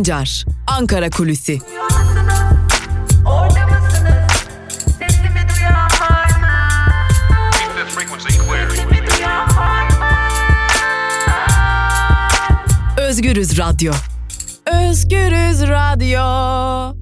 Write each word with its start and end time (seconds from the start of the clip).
Sancar, 0.00 0.44
Ankara 0.66 1.10
Kulüsi. 1.10 1.58
Özgürüz 12.98 13.58
Radyo. 13.58 13.92
Özgürüz 14.66 15.62
Radyo. 15.62 16.96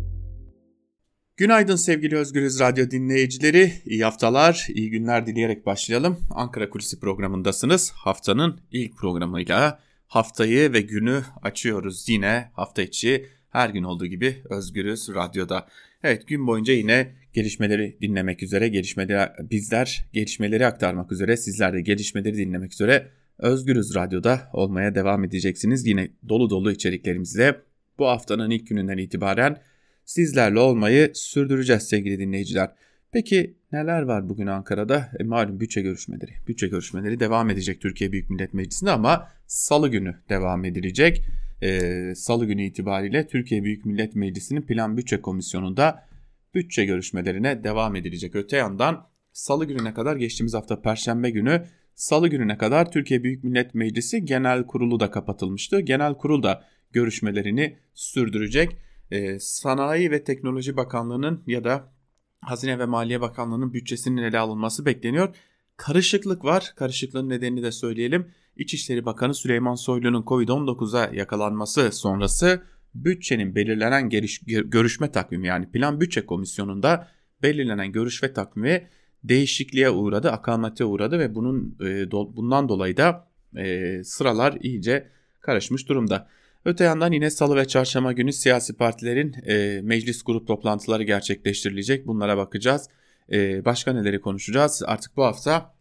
Günaydın 1.36 1.76
sevgili 1.76 2.16
Özgürüz 2.16 2.60
Radyo 2.60 2.90
dinleyicileri. 2.90 3.72
İyi 3.84 4.04
haftalar, 4.04 4.66
iyi 4.74 4.90
günler 4.90 5.26
dileyerek 5.26 5.66
başlayalım. 5.66 6.18
Ankara 6.30 6.70
Kulisi 6.70 7.00
programındasınız. 7.00 7.92
Haftanın 7.94 8.60
ilk 8.72 8.96
programıyla 8.96 9.87
haftayı 10.08 10.72
ve 10.72 10.80
günü 10.80 11.22
açıyoruz. 11.42 12.08
Yine 12.08 12.50
hafta 12.52 12.82
içi 12.82 13.26
her 13.50 13.70
gün 13.70 13.82
olduğu 13.82 14.06
gibi 14.06 14.36
Özgürüz 14.50 15.08
Radyo'da. 15.08 15.66
Evet 16.02 16.26
gün 16.26 16.46
boyunca 16.46 16.72
yine 16.72 17.12
gelişmeleri 17.32 17.98
dinlemek 18.00 18.42
üzere, 18.42 18.68
gelişmeleri 18.68 19.30
bizler 19.50 20.04
gelişmeleri 20.12 20.66
aktarmak 20.66 21.12
üzere, 21.12 21.36
sizler 21.36 21.72
de 21.72 21.80
gelişmeleri 21.80 22.36
dinlemek 22.36 22.72
üzere 22.72 23.08
Özgürüz 23.38 23.94
Radyo'da 23.94 24.50
olmaya 24.52 24.94
devam 24.94 25.24
edeceksiniz. 25.24 25.86
Yine 25.86 26.08
dolu 26.28 26.50
dolu 26.50 26.72
içeriklerimizle 26.72 27.60
bu 27.98 28.06
haftanın 28.06 28.50
ilk 28.50 28.68
gününden 28.68 28.98
itibaren 28.98 29.62
sizlerle 30.04 30.58
olmayı 30.58 31.10
sürdüreceğiz 31.14 31.82
sevgili 31.82 32.18
dinleyiciler. 32.18 32.70
Peki 33.12 33.57
neler 33.72 34.02
var 34.02 34.28
bugün 34.28 34.46
Ankara'da? 34.46 35.10
E, 35.20 35.24
malum 35.24 35.60
bütçe 35.60 35.82
görüşmeleri. 35.82 36.30
Bütçe 36.48 36.68
görüşmeleri 36.68 37.20
devam 37.20 37.50
edecek 37.50 37.80
Türkiye 37.80 38.12
Büyük 38.12 38.30
Millet 38.30 38.54
Meclisi'nde 38.54 38.90
ama 38.90 39.28
salı 39.46 39.88
günü 39.88 40.16
devam 40.28 40.64
edilecek. 40.64 41.24
E, 41.62 42.12
salı 42.14 42.46
günü 42.46 42.62
itibariyle 42.62 43.26
Türkiye 43.26 43.64
Büyük 43.64 43.86
Millet 43.86 44.16
Meclisi'nin 44.16 44.62
Plan 44.62 44.96
Bütçe 44.96 45.20
Komisyonu'nda 45.20 46.08
bütçe 46.54 46.84
görüşmelerine 46.84 47.64
devam 47.64 47.96
edilecek. 47.96 48.36
Öte 48.36 48.56
yandan 48.56 49.06
salı 49.32 49.64
gününe 49.64 49.94
kadar 49.94 50.16
geçtiğimiz 50.16 50.54
hafta 50.54 50.80
perşembe 50.80 51.30
günü 51.30 51.64
salı 51.94 52.28
gününe 52.28 52.58
kadar 52.58 52.90
Türkiye 52.92 53.22
Büyük 53.22 53.44
Millet 53.44 53.74
Meclisi 53.74 54.24
Genel 54.24 54.66
Kurulu 54.66 55.00
da 55.00 55.10
kapatılmıştı. 55.10 55.80
Genel 55.80 56.14
Kurul 56.14 56.42
da 56.42 56.64
görüşmelerini 56.92 57.76
sürdürecek. 57.94 58.76
Ee, 59.10 59.38
Sanayi 59.40 60.10
ve 60.10 60.24
Teknoloji 60.24 60.76
Bakanlığı'nın 60.76 61.42
ya 61.46 61.64
da 61.64 61.92
Hazine 62.40 62.78
ve 62.78 62.86
Maliye 62.86 63.20
Bakanlığı'nın 63.20 63.72
bütçesinin 63.72 64.22
ele 64.22 64.38
alınması 64.38 64.86
bekleniyor. 64.86 65.36
Karışıklık 65.76 66.44
var. 66.44 66.72
Karışıklığın 66.76 67.28
nedenini 67.28 67.62
de 67.62 67.72
söyleyelim. 67.72 68.26
İçişleri 68.56 69.04
Bakanı 69.04 69.34
Süleyman 69.34 69.74
Soylu'nun 69.74 70.22
Covid-19'a 70.22 71.14
yakalanması 71.14 71.92
sonrası 71.92 72.62
bütçenin 72.94 73.54
belirlenen 73.54 74.08
geliş, 74.08 74.40
görüşme 74.46 75.12
takvimi 75.12 75.46
yani 75.46 75.70
Plan 75.70 76.00
Bütçe 76.00 76.26
Komisyonu'nda 76.26 77.08
belirlenen 77.42 77.92
görüşme 77.92 78.32
takvimi 78.32 78.88
değişikliğe 79.24 79.90
uğradı, 79.90 80.30
akamete 80.30 80.84
uğradı 80.84 81.18
ve 81.18 81.34
bunun 81.34 81.76
e, 81.80 82.10
do, 82.10 82.36
bundan 82.36 82.68
dolayı 82.68 82.96
da 82.96 83.28
e, 83.56 84.00
sıralar 84.04 84.58
iyice 84.60 85.08
karışmış 85.40 85.88
durumda. 85.88 86.28
Öte 86.68 86.84
yandan 86.84 87.12
yine 87.12 87.30
salı 87.30 87.56
ve 87.56 87.68
çarşamba 87.68 88.12
günü 88.12 88.32
siyasi 88.32 88.76
partilerin 88.76 89.34
e, 89.46 89.80
meclis 89.82 90.22
grup 90.22 90.46
toplantıları 90.46 91.02
gerçekleştirilecek. 91.02 92.06
Bunlara 92.06 92.36
bakacağız. 92.36 92.88
E, 93.32 93.64
başka 93.64 93.92
neleri 93.92 94.20
konuşacağız? 94.20 94.82
Artık 94.86 95.16
bu 95.16 95.24
hafta 95.24 95.74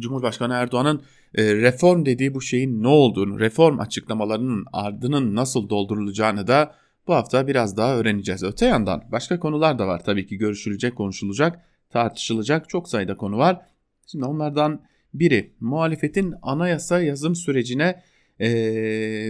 Cumhurbaşkanı 0.00 0.54
Erdoğan'ın 0.54 1.02
e, 1.34 1.54
reform 1.54 2.06
dediği 2.06 2.34
bu 2.34 2.40
şeyin 2.40 2.82
ne 2.82 2.88
olduğunu, 2.88 3.40
reform 3.40 3.80
açıklamalarının 3.80 4.64
ardının 4.72 5.36
nasıl 5.36 5.68
doldurulacağını 5.68 6.46
da 6.46 6.74
bu 7.06 7.14
hafta 7.14 7.46
biraz 7.46 7.76
daha 7.76 7.96
öğreneceğiz. 7.96 8.42
Öte 8.42 8.66
yandan 8.66 9.04
başka 9.12 9.40
konular 9.40 9.78
da 9.78 9.86
var 9.86 10.04
tabii 10.04 10.26
ki 10.26 10.36
görüşülecek, 10.36 10.96
konuşulacak, 10.96 11.60
tartışılacak 11.90 12.68
çok 12.68 12.88
sayıda 12.88 13.16
konu 13.16 13.38
var. 13.38 13.60
Şimdi 14.06 14.24
onlardan 14.24 14.82
biri 15.14 15.52
muhalefetin 15.60 16.34
anayasa 16.42 17.00
yazım 17.00 17.34
sürecine 17.34 18.02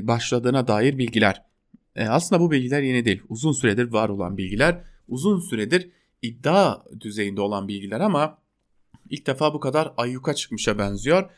başladığına 0.06 0.68
dair 0.68 0.98
bilgiler. 0.98 1.42
E, 1.96 2.04
aslında 2.08 2.42
bu 2.42 2.50
bilgiler 2.50 2.82
yeni 2.82 3.04
değil. 3.04 3.22
Uzun 3.28 3.52
süredir 3.52 3.92
var 3.92 4.08
olan 4.08 4.36
bilgiler. 4.36 4.80
Uzun 5.08 5.40
süredir 5.40 5.90
iddia 6.22 6.82
düzeyinde 7.00 7.40
olan 7.40 7.68
bilgiler 7.68 8.00
ama 8.00 8.38
ilk 9.10 9.26
defa 9.26 9.54
bu 9.54 9.60
kadar 9.60 9.92
ayyuka 9.96 10.34
çıkmışa 10.34 10.78
benziyor. 10.78 11.30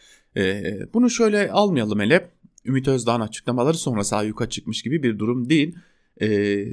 Bunu 0.94 1.10
şöyle 1.10 1.50
almayalım 1.50 2.00
hele. 2.00 2.31
Ümit 2.65 2.88
Özdağ'ın 2.88 3.21
açıklamaları 3.21 3.77
sonrası 3.77 4.16
ayyuka 4.16 4.49
çıkmış 4.49 4.83
gibi 4.83 5.03
bir 5.03 5.19
durum 5.19 5.49
değil. 5.50 5.77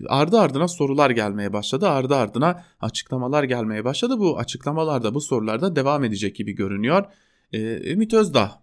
Ardı 0.07 0.39
ardına 0.39 0.67
sorular 0.67 1.09
gelmeye 1.09 1.53
başladı. 1.53 1.87
Ardı 1.87 2.15
ardına 2.15 2.63
açıklamalar 2.81 3.43
gelmeye 3.43 3.85
başladı. 3.85 4.19
Bu 4.19 4.37
açıklamalarda 4.37 5.13
bu 5.13 5.21
sorularda 5.21 5.75
devam 5.75 6.03
edecek 6.03 6.35
gibi 6.35 6.51
görünüyor. 6.51 7.05
Ümit 7.83 8.13
Özdağ 8.13 8.61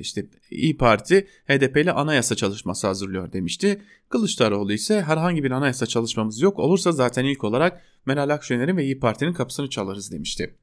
işte 0.00 0.26
İyi 0.50 0.76
Parti 0.76 1.26
HDP 1.48 1.76
ile 1.76 1.92
anayasa 1.92 2.34
çalışması 2.34 2.86
hazırlıyor 2.86 3.32
demişti. 3.32 3.82
Kılıçdaroğlu 4.08 4.72
ise 4.72 5.02
herhangi 5.02 5.44
bir 5.44 5.50
anayasa 5.50 5.86
çalışmamız 5.86 6.40
yok. 6.40 6.58
Olursa 6.58 6.92
zaten 6.92 7.24
ilk 7.24 7.44
olarak 7.44 7.82
Meral 8.06 8.28
Akşener'in 8.28 8.76
ve 8.76 8.84
İyi 8.84 9.00
Parti'nin 9.00 9.32
kapısını 9.32 9.70
çalarız 9.70 10.12
demişti. 10.12 10.54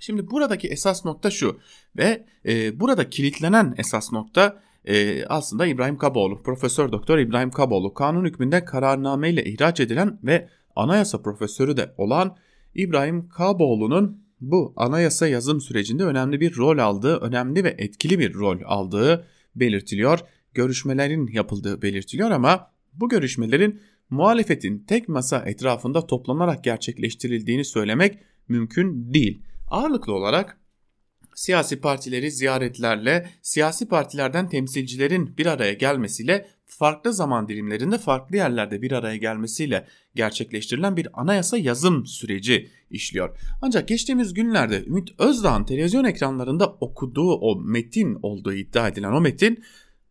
Şimdi 0.00 0.30
buradaki 0.30 0.68
esas 0.68 1.04
nokta 1.04 1.30
şu 1.30 1.60
ve 1.96 2.26
e, 2.46 2.80
burada 2.80 3.10
kilitlenen 3.10 3.74
esas 3.78 4.12
nokta 4.12 4.62
e, 4.84 5.24
aslında 5.24 5.66
İbrahim 5.66 5.98
Kaboğlu, 5.98 6.42
Profesör 6.42 6.92
Doktor 6.92 7.18
İbrahim 7.18 7.50
Kaboğlu 7.50 7.94
kanun 7.94 8.24
hükmünde 8.24 8.64
kararname 8.64 9.30
ile 9.30 9.44
ihraç 9.44 9.80
edilen 9.80 10.18
ve 10.24 10.48
anayasa 10.76 11.22
profesörü 11.22 11.76
de 11.76 11.94
olan 11.98 12.36
İbrahim 12.74 13.28
Kaboğlu'nun 13.28 14.23
bu 14.50 14.72
anayasa 14.76 15.28
yazım 15.28 15.60
sürecinde 15.60 16.04
önemli 16.04 16.40
bir 16.40 16.56
rol 16.56 16.78
aldığı, 16.78 17.16
önemli 17.16 17.64
ve 17.64 17.74
etkili 17.78 18.18
bir 18.18 18.34
rol 18.34 18.58
aldığı 18.64 19.26
belirtiliyor. 19.56 20.18
Görüşmelerin 20.54 21.26
yapıldığı 21.26 21.82
belirtiliyor 21.82 22.30
ama 22.30 22.70
bu 22.92 23.08
görüşmelerin 23.08 23.80
muhalefetin 24.10 24.78
tek 24.78 25.08
masa 25.08 25.38
etrafında 25.46 26.06
toplanarak 26.06 26.64
gerçekleştirildiğini 26.64 27.64
söylemek 27.64 28.18
mümkün 28.48 29.14
değil. 29.14 29.42
Ağırlıklı 29.70 30.12
olarak 30.12 30.58
siyasi 31.34 31.80
partileri 31.80 32.30
ziyaretlerle, 32.30 33.30
siyasi 33.42 33.88
partilerden 33.88 34.48
temsilcilerin 34.48 35.36
bir 35.38 35.46
araya 35.46 35.72
gelmesiyle 35.72 36.46
farklı 36.66 37.12
zaman 37.12 37.48
dilimlerinde 37.48 37.98
farklı 37.98 38.36
yerlerde 38.36 38.82
bir 38.82 38.92
araya 38.92 39.16
gelmesiyle 39.16 39.86
gerçekleştirilen 40.14 40.96
bir 40.96 41.08
anayasa 41.20 41.58
yazım 41.58 42.06
süreci 42.06 42.70
işliyor. 42.90 43.38
Ancak 43.62 43.88
geçtiğimiz 43.88 44.34
günlerde 44.34 44.84
Ümit 44.84 45.20
Özdağ'ın 45.20 45.64
televizyon 45.64 46.04
ekranlarında 46.04 46.66
okuduğu 46.66 47.32
o 47.32 47.60
metin 47.60 48.18
olduğu 48.22 48.52
iddia 48.52 48.88
edilen 48.88 49.12
o 49.12 49.20
metin 49.20 49.64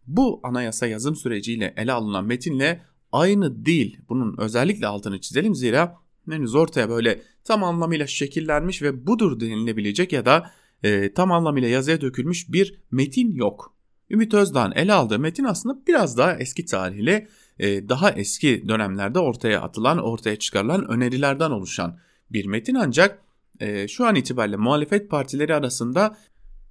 bu 0.08 0.40
anayasa 0.44 0.88
yazım 0.88 1.16
süreciyle 1.16 1.74
ele 1.78 1.92
alınan 1.92 2.26
metinle 2.26 2.82
aynı 3.12 3.66
değil. 3.66 3.98
Bunun 4.10 4.36
özellikle 4.38 4.88
altını 4.88 5.22
çizelim 5.22 5.56
zira 5.56 5.96
henüz 6.30 6.56
ortaya 6.56 6.90
böyle 6.90 7.22
tam 7.44 7.64
anlamıyla 7.64 8.08
şekillenmiş 8.08 8.82
ve 8.82 9.08
budur 9.08 9.40
denilebilecek 9.40 10.14
ya 10.14 10.26
da 10.26 10.52
e, 10.84 11.14
tam 11.14 11.32
anlamıyla 11.32 11.70
yazıya 11.70 12.02
dökülmüş 12.02 12.52
bir 12.52 12.80
metin 12.92 13.32
yok. 13.32 13.74
Ümit 14.10 14.34
Özdağ'ın 14.34 14.72
ele 14.72 14.94
aldığı 14.94 15.20
metin 15.20 15.44
aslında 15.44 15.88
biraz 15.88 16.18
daha 16.18 16.38
eski 16.38 16.66
tarihle 16.66 17.28
e, 17.60 17.90
daha 17.90 18.12
eski 18.12 18.68
dönemlerde 18.68 19.20
ortaya 19.20 19.62
atılan, 19.62 19.98
ortaya 19.98 20.40
çıkarılan 20.40 20.88
önerilerden 20.88 21.52
oluşan 21.52 22.00
bir 22.32 22.46
metin 22.46 22.76
ancak 22.76 23.20
e, 23.60 23.88
şu 23.88 24.06
an 24.06 24.16
itibariyle 24.16 24.58
muhalefet 24.58 25.10
partileri 25.10 25.56
arasında 25.56 26.18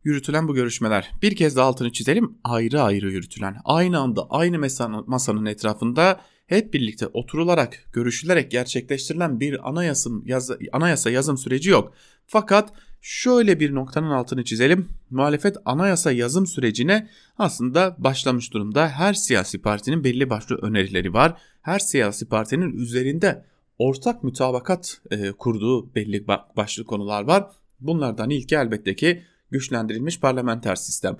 yürütülen 0.04 0.48
bu 0.48 0.54
görüşmeler 0.54 1.10
bir 1.22 1.36
kez 1.36 1.56
daha 1.56 1.66
altını 1.66 1.92
çizelim 1.92 2.38
ayrı 2.44 2.82
ayrı 2.82 3.10
yürütülen 3.10 3.56
aynı 3.64 3.98
anda 3.98 4.26
aynı 4.31 4.58
masanın 5.06 5.46
etrafında 5.46 6.20
hep 6.46 6.75
birlikte 6.75 7.06
oturularak 7.06 7.84
görüşülerek 7.92 8.50
gerçekleştirilen 8.50 9.40
bir 9.40 9.69
anayasın, 9.69 10.22
yaz, 10.26 10.50
anayasa 10.72 11.10
yazım 11.10 11.38
süreci 11.38 11.70
yok. 11.70 11.92
Fakat 12.26 12.72
şöyle 13.02 13.60
bir 13.60 13.75
noktanın 13.75 14.10
altını 14.10 14.44
çizelim. 14.44 14.88
Muhalefet 15.10 15.56
anayasa 15.64 16.12
yazım 16.12 16.46
sürecine 16.46 17.08
aslında 17.38 17.96
başlamış 17.99 18.52
durumda. 18.52 18.88
Her 18.88 19.14
siyasi 19.14 19.62
partinin 19.62 20.04
belli 20.04 20.31
başlı 20.31 20.56
önerileri 20.56 21.12
var. 21.12 21.40
Her 21.62 21.78
siyasi 21.78 22.28
partinin 22.28 22.72
üzerinde 22.72 23.44
ortak 23.78 24.25
mütabakat 24.25 25.00
e, 25.10 25.32
kurduğu 25.32 25.94
belli 25.94 26.26
başlı 26.56 26.84
konular 26.84 27.22
var. 27.22 27.50
Bunlardan 27.81 28.31
ilki 28.31 28.54
elbette 28.54 28.96
ki 28.96 29.22
güçlendirilmiş 29.50 30.20
parlamenter 30.20 30.76
sistem. 30.76 31.16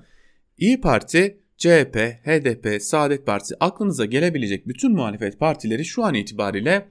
İyi 0.57 0.81
Parti, 0.81 1.39
CHP, 1.57 1.95
HDP, 2.25 2.81
Saadet 2.81 3.25
Partisi 3.25 3.55
aklınıza 3.59 4.05
gelebilecek 4.05 4.67
bütün 4.67 4.91
muhalefet 4.91 5.39
partileri 5.39 5.85
şu 5.85 6.03
an 6.03 6.13
itibariyle 6.13 6.89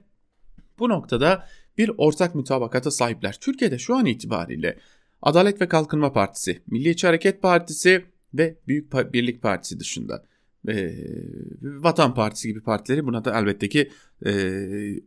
bu 0.79 0.89
noktada 0.89 1.47
bir 1.77 1.91
ortak 1.97 2.35
mütabakata 2.35 2.91
sahipler. 2.91 3.37
Türkiye'de 3.41 3.77
şu 3.77 3.95
an 3.95 4.05
itibariyle 4.05 4.77
Adalet 5.21 5.61
ve 5.61 5.67
Kalkınma 5.67 6.13
Partisi, 6.13 6.61
Milliyetçi 6.67 7.07
Hareket 7.07 7.41
Partisi 7.41 8.05
ve 8.33 8.57
Büyük 8.67 9.13
Birlik 9.13 9.41
Partisi 9.41 9.79
dışında 9.79 10.25
e, 10.67 10.93
Vatan 11.61 12.13
Partisi 12.13 12.47
gibi 12.47 12.61
partileri 12.61 13.05
buna 13.05 13.25
da 13.25 13.39
elbette 13.39 13.69
ki 13.69 13.89
e, 14.25 14.31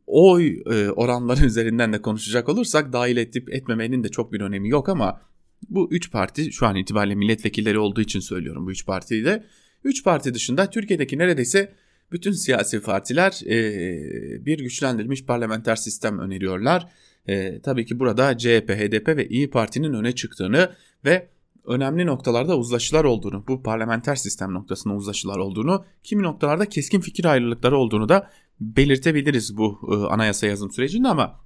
oy 0.07 0.63
e, 0.67 0.91
oranları 0.91 1.45
üzerinden 1.47 1.93
de 1.93 2.03
konuşacak 2.03 2.49
olursak 2.49 2.93
dahil 2.93 3.17
edip 3.17 3.55
etmemenin 3.55 4.05
de 4.05 4.09
çok 4.09 4.33
bir 4.33 4.41
önemi 4.41 4.69
yok 4.69 4.89
ama 4.89 5.21
bu 5.69 5.89
üç 5.91 6.13
parti 6.13 6.53
şu 6.53 6.67
an 6.67 6.77
itibariyle 6.77 7.15
milletvekilleri 7.15 7.79
olduğu 7.79 8.01
için 8.01 8.21
söylüyorum 8.21 8.67
bu 8.67 8.71
üç 8.71 8.87
partiyi 8.87 9.25
de. 9.25 9.45
Üç 9.85 10.05
parti 10.05 10.35
dışında 10.35 10.71
Türkiye'deki 10.71 11.19
neredeyse 11.19 11.73
bütün 12.13 12.33
siyasi 12.33 12.83
partiler 12.83 13.41
e, 13.47 14.47
bir 14.47 14.59
güçlendirilmiş 14.59 15.25
parlamenter 15.25 15.77
sistem 15.77 16.19
öneriyorlar. 16.19 16.89
E, 17.29 17.61
tabii 17.61 17.87
ki 17.87 17.99
burada 17.99 18.39
CHP, 18.39 18.71
HDP 18.71 19.09
ve 19.09 19.29
İyi 19.29 19.51
Parti'nin 19.51 19.93
öne 19.93 20.13
çıktığını 20.13 20.73
ve 21.05 21.29
önemli 21.65 22.07
noktalarda 22.07 22.59
uzlaşılar 22.59 23.05
olduğunu, 23.05 23.45
bu 23.49 23.63
parlamenter 23.63 24.17
sistem 24.17 24.55
noktasında 24.55 24.95
uzlaşılar 24.95 25.39
olduğunu, 25.39 25.85
kimi 26.05 26.23
noktalarda 26.23 26.69
keskin 26.69 27.01
fikir 27.01 27.25
ayrılıkları 27.25 27.79
olduğunu 27.79 28.09
da 28.09 28.31
belirtebiliriz 28.61 29.57
bu 29.57 29.79
e, 29.93 30.13
anayasa 30.13 30.47
yazım 30.47 30.73
sürecinde 30.73 31.09
ama 31.09 31.41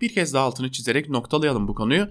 bir 0.00 0.14
kez 0.14 0.34
daha 0.34 0.44
altını 0.44 0.70
çizerek 0.70 1.08
noktalayalım 1.10 1.68
bu 1.68 1.74
konuyu. 1.74 2.08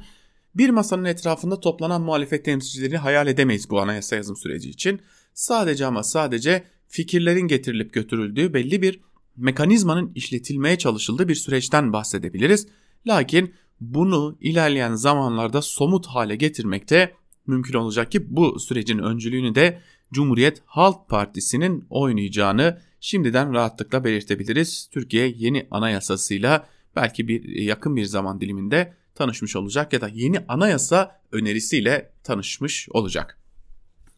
Bir 0.55 0.69
masanın 0.69 1.05
etrafında 1.05 1.59
toplanan 1.59 2.01
muhalefet 2.01 2.45
temsilcilerini 2.45 2.97
hayal 2.97 3.27
edemeyiz 3.27 3.69
bu 3.69 3.79
anayasa 3.81 4.15
yazım 4.15 4.35
süreci 4.35 4.69
için. 4.69 5.01
Sadece 5.33 5.85
ama 5.85 6.03
sadece 6.03 6.63
fikirlerin 6.95 7.47
getirilip 7.47 7.93
götürüldüğü 7.93 8.53
belli 8.53 8.81
bir 8.81 8.99
mekanizmanın 9.37 10.11
işletilmeye 10.15 10.77
çalışıldığı 10.77 11.27
bir 11.27 11.35
süreçten 11.35 11.93
bahsedebiliriz. 11.93 12.67
Lakin 13.07 13.53
bunu 13.81 14.37
ilerleyen 14.41 14.93
zamanlarda 14.93 15.61
somut 15.61 16.05
hale 16.05 16.35
getirmekte 16.35 17.13
mümkün 17.47 17.73
olacak 17.73 18.11
ki 18.11 18.35
bu 18.35 18.59
sürecin 18.59 18.99
öncülüğünü 18.99 19.55
de 19.55 19.81
Cumhuriyet 20.13 20.61
Halk 20.65 21.09
Partisi'nin 21.09 21.85
oynayacağını 21.89 22.81
şimdiden 22.99 23.53
rahatlıkla 23.53 24.03
belirtebiliriz. 24.03 24.89
Türkiye 24.91 25.27
yeni 25.37 25.67
anayasasıyla 25.71 26.67
belki 26.95 27.27
bir 27.27 27.61
yakın 27.61 27.95
bir 27.95 28.05
zaman 28.05 28.41
diliminde 28.41 28.93
tanışmış 29.15 29.55
olacak 29.55 29.93
ya 29.93 30.01
da 30.01 30.07
yeni 30.07 30.39
anayasa 30.47 31.21
önerisiyle 31.31 32.11
tanışmış 32.23 32.87
olacak. 32.89 33.39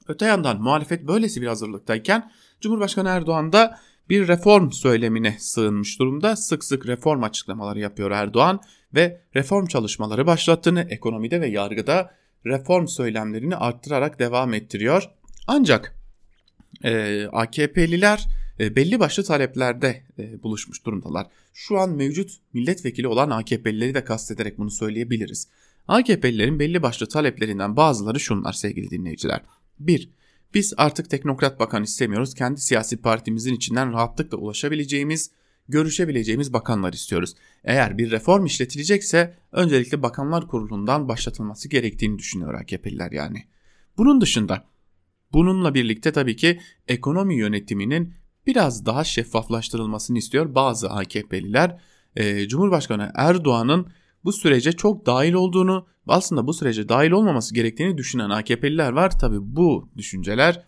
Öte 0.08 0.26
yandan 0.26 0.62
muhalefet 0.62 1.08
böylesi 1.08 1.42
bir 1.42 1.48
hazırlıktayken 1.48 2.32
Cumhurbaşkanı 2.62 3.10
Erdoğan 3.10 3.54
da 3.54 3.80
bir 4.10 4.28
reform 4.28 4.72
söylemine 4.72 5.36
sığınmış 5.40 6.00
durumda. 6.00 6.36
Sık 6.36 6.64
sık 6.64 6.88
reform 6.88 7.24
açıklamaları 7.24 7.80
yapıyor 7.80 8.12
Erdoğan 8.12 8.60
ve 8.96 9.22
reform 9.36 9.66
çalışmaları 9.66 10.28
başlattığını 10.28 10.88
ekonomide 10.90 11.42
ve 11.42 11.48
yargıda 11.48 12.12
reform 12.46 12.88
söylemlerini 12.88 13.56
arttırarak 13.56 14.20
devam 14.20 14.54
ettiriyor. 14.54 15.10
Ancak 15.48 15.96
e, 16.84 17.24
AKP'liler 17.32 18.28
e, 18.60 18.76
belli 18.76 19.00
başlı 19.00 19.24
taleplerde 19.24 20.04
e, 20.20 20.44
buluşmuş 20.44 20.86
durumdalar. 20.86 21.28
Şu 21.54 21.80
an 21.80 21.90
mevcut 21.90 22.32
milletvekili 22.54 23.08
olan 23.08 23.30
AKP'lileri 23.30 23.94
de 23.94 24.04
kastederek 24.04 24.58
bunu 24.58 24.72
söyleyebiliriz. 24.72 25.48
AKP'lilerin 25.88 26.60
belli 26.60 26.82
başlı 26.82 27.10
taleplerinden 27.10 27.76
bazıları 27.76 28.20
şunlar 28.20 28.54
sevgili 28.54 28.90
dinleyiciler. 28.90 29.42
1. 29.80 30.10
Biz 30.54 30.74
artık 30.78 31.10
teknokrat 31.10 31.60
bakan 31.60 31.84
istemiyoruz. 31.84 32.34
Kendi 32.34 32.62
siyasi 32.62 32.98
partimizin 32.98 33.54
içinden 33.54 33.94
rahatlıkla 33.94 34.38
ulaşabileceğimiz, 34.38 35.32
görüşebileceğimiz 35.70 36.54
bakanlar 36.54 36.94
istiyoruz. 36.94 37.36
Eğer 37.64 37.98
bir 37.98 38.12
reform 38.12 38.46
işletilecekse 38.46 39.38
öncelikle 39.52 40.04
bakanlar 40.04 40.48
kurulundan 40.48 41.08
başlatılması 41.08 41.70
gerektiğini 41.70 42.20
düşünüyor 42.20 42.54
AKP'liler 42.54 43.12
yani. 43.12 43.44
Bunun 43.98 44.22
dışında 44.22 44.66
bununla 45.34 45.74
birlikte 45.74 46.12
tabii 46.12 46.36
ki 46.36 46.60
ekonomi 46.88 47.38
yönetiminin 47.38 48.14
biraz 48.48 48.86
daha 48.86 49.04
şeffaflaştırılmasını 49.04 50.18
istiyor 50.18 50.56
bazı 50.56 50.90
AKP'liler. 50.90 51.80
Cumhurbaşkanı 52.48 53.12
Erdoğan'ın 53.16 53.88
bu 54.28 54.34
sürece 54.34 54.72
çok 54.72 55.06
dahil 55.06 55.34
olduğunu 55.34 55.88
aslında 56.08 56.48
bu 56.48 56.54
sürece 56.54 56.90
dahil 56.90 57.12
olmaması 57.12 57.56
gerektiğini 57.56 57.98
düşünen 57.98 58.30
AKP'liler 58.30 58.92
var. 58.92 59.20
Tabi 59.20 59.36
bu 59.40 59.90
düşünceler 59.98 60.64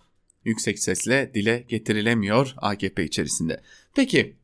yüksek 0.45 0.79
sesle 0.79 1.31
dile 1.33 1.65
getirilemiyor 1.67 2.53
AKP 2.57 3.03
içerisinde. 3.03 3.61
Peki 3.95 4.35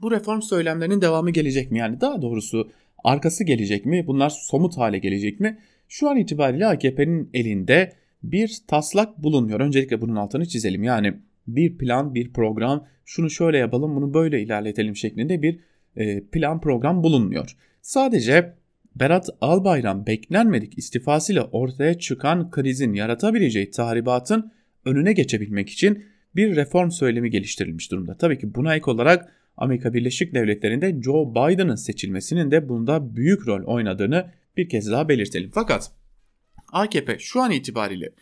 bu 0.00 0.10
reform 0.10 0.40
söylemlerinin 0.40 1.00
devamı 1.00 1.30
gelecek 1.30 1.70
mi? 1.70 1.78
Yani 1.78 2.00
daha 2.00 2.22
doğrusu 2.22 2.70
arkası 3.04 3.44
gelecek 3.44 3.86
mi? 3.86 4.06
Bunlar 4.06 4.30
somut 4.30 4.78
hale 4.78 4.98
gelecek 4.98 5.40
mi? 5.40 5.58
Şu 5.88 6.10
an 6.10 6.16
itibariyle 6.16 6.66
AKP'nin 6.66 7.30
elinde 7.34 7.92
bir 8.22 8.58
taslak 8.68 9.22
bulunmuyor. 9.22 9.60
Öncelikle 9.60 10.00
bunun 10.00 10.16
altını 10.16 10.46
çizelim. 10.46 10.82
Yani 10.82 11.14
bir 11.46 11.78
plan, 11.78 12.14
bir 12.14 12.32
program, 12.32 12.86
şunu 13.04 13.30
şöyle 13.30 13.58
yapalım, 13.58 13.96
bunu 13.96 14.14
böyle 14.14 14.42
ilerletelim 14.42 14.96
şeklinde 14.96 15.42
bir 15.42 15.60
e, 15.96 16.20
plan 16.20 16.60
program 16.60 17.02
bulunmuyor. 17.02 17.56
Sadece 17.86 18.54
Berat 18.94 19.28
Albayrak 19.40 20.06
beklenmedik 20.06 20.78
istifasıyla 20.78 21.44
ortaya 21.44 21.98
çıkan 21.98 22.50
krizin 22.50 22.92
yaratabileceği 22.94 23.70
tahribatın 23.70 24.52
önüne 24.84 25.12
geçebilmek 25.12 25.70
için 25.70 26.04
bir 26.36 26.56
reform 26.56 26.90
söylemi 26.90 27.30
geliştirilmiş 27.30 27.90
durumda. 27.90 28.16
Tabii 28.16 28.38
ki 28.38 28.54
buna 28.54 28.76
ek 28.76 28.90
olarak 28.90 29.32
Amerika 29.56 29.94
Birleşik 29.94 30.34
Devletleri'nde 30.34 31.02
Joe 31.02 31.30
Biden'ın 31.30 31.74
seçilmesinin 31.74 32.50
de 32.50 32.68
bunda 32.68 33.16
büyük 33.16 33.46
rol 33.46 33.64
oynadığını 33.64 34.32
bir 34.56 34.68
kez 34.68 34.90
daha 34.90 35.08
belirtelim. 35.08 35.50
Fakat 35.54 35.90
AKP 36.72 37.18
şu 37.18 37.40
an 37.40 37.50
itibariyle 37.50 38.12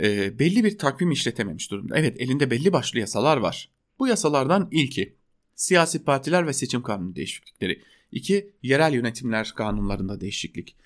e, 0.00 0.38
belli 0.38 0.64
bir 0.64 0.78
takvim 0.78 1.10
işletememiş 1.10 1.70
durumda. 1.70 1.98
Evet 1.98 2.20
elinde 2.20 2.50
belli 2.50 2.72
başlı 2.72 2.98
yasalar 2.98 3.36
var. 3.36 3.68
Bu 3.98 4.06
yasalardan 4.08 4.68
ilki 4.70 5.16
siyasi 5.54 6.04
partiler 6.04 6.46
ve 6.46 6.52
seçim 6.52 6.82
kanunu 6.82 7.16
değişiklikleri. 7.16 7.82
2. 8.12 8.52
Yerel 8.62 8.92
yönetimler 8.92 9.52
kanunlarında 9.56 10.20
değişiklik. 10.20 10.76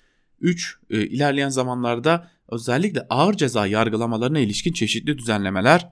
3. 0.41 0.79
E, 0.89 1.01
ilerleyen 1.01 1.49
zamanlarda 1.49 2.31
özellikle 2.49 3.01
ağır 3.09 3.33
ceza 3.33 3.67
yargılamalarına 3.67 4.39
ilişkin 4.39 4.73
çeşitli 4.73 5.17
düzenlemeler 5.17 5.89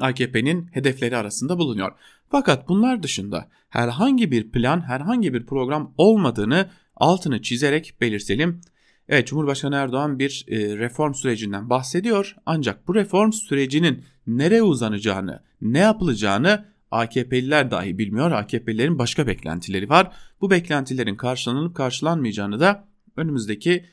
AKP'nin 0.00 0.68
hedefleri 0.72 1.16
arasında 1.16 1.58
bulunuyor. 1.58 1.92
Fakat 2.30 2.68
bunlar 2.68 3.02
dışında 3.02 3.48
herhangi 3.68 4.30
bir 4.30 4.50
plan, 4.50 4.80
herhangi 4.80 5.34
bir 5.34 5.46
program 5.46 5.94
olmadığını 5.98 6.70
altını 6.96 7.42
çizerek 7.42 7.94
belirtelim. 8.00 8.60
Evet 9.08 9.26
Cumhurbaşkanı 9.26 9.74
Erdoğan 9.76 10.18
bir 10.18 10.46
e, 10.48 10.76
reform 10.76 11.14
sürecinden 11.14 11.70
bahsediyor 11.70 12.36
ancak 12.46 12.88
bu 12.88 12.94
reform 12.94 13.32
sürecinin 13.32 14.04
nereye 14.26 14.62
uzanacağını, 14.62 15.42
ne 15.60 15.78
yapılacağını 15.78 16.64
AKP'liler 16.90 17.70
dahi 17.70 17.98
bilmiyor. 17.98 18.30
AKP'lilerin 18.30 18.98
başka 18.98 19.26
beklentileri 19.26 19.88
var. 19.88 20.12
Bu 20.40 20.50
beklentilerin 20.50 21.16
karşılanıp 21.16 21.76
karşılanmayacağını 21.76 22.60
da 22.60 22.88
önümüzdeki 23.16 23.84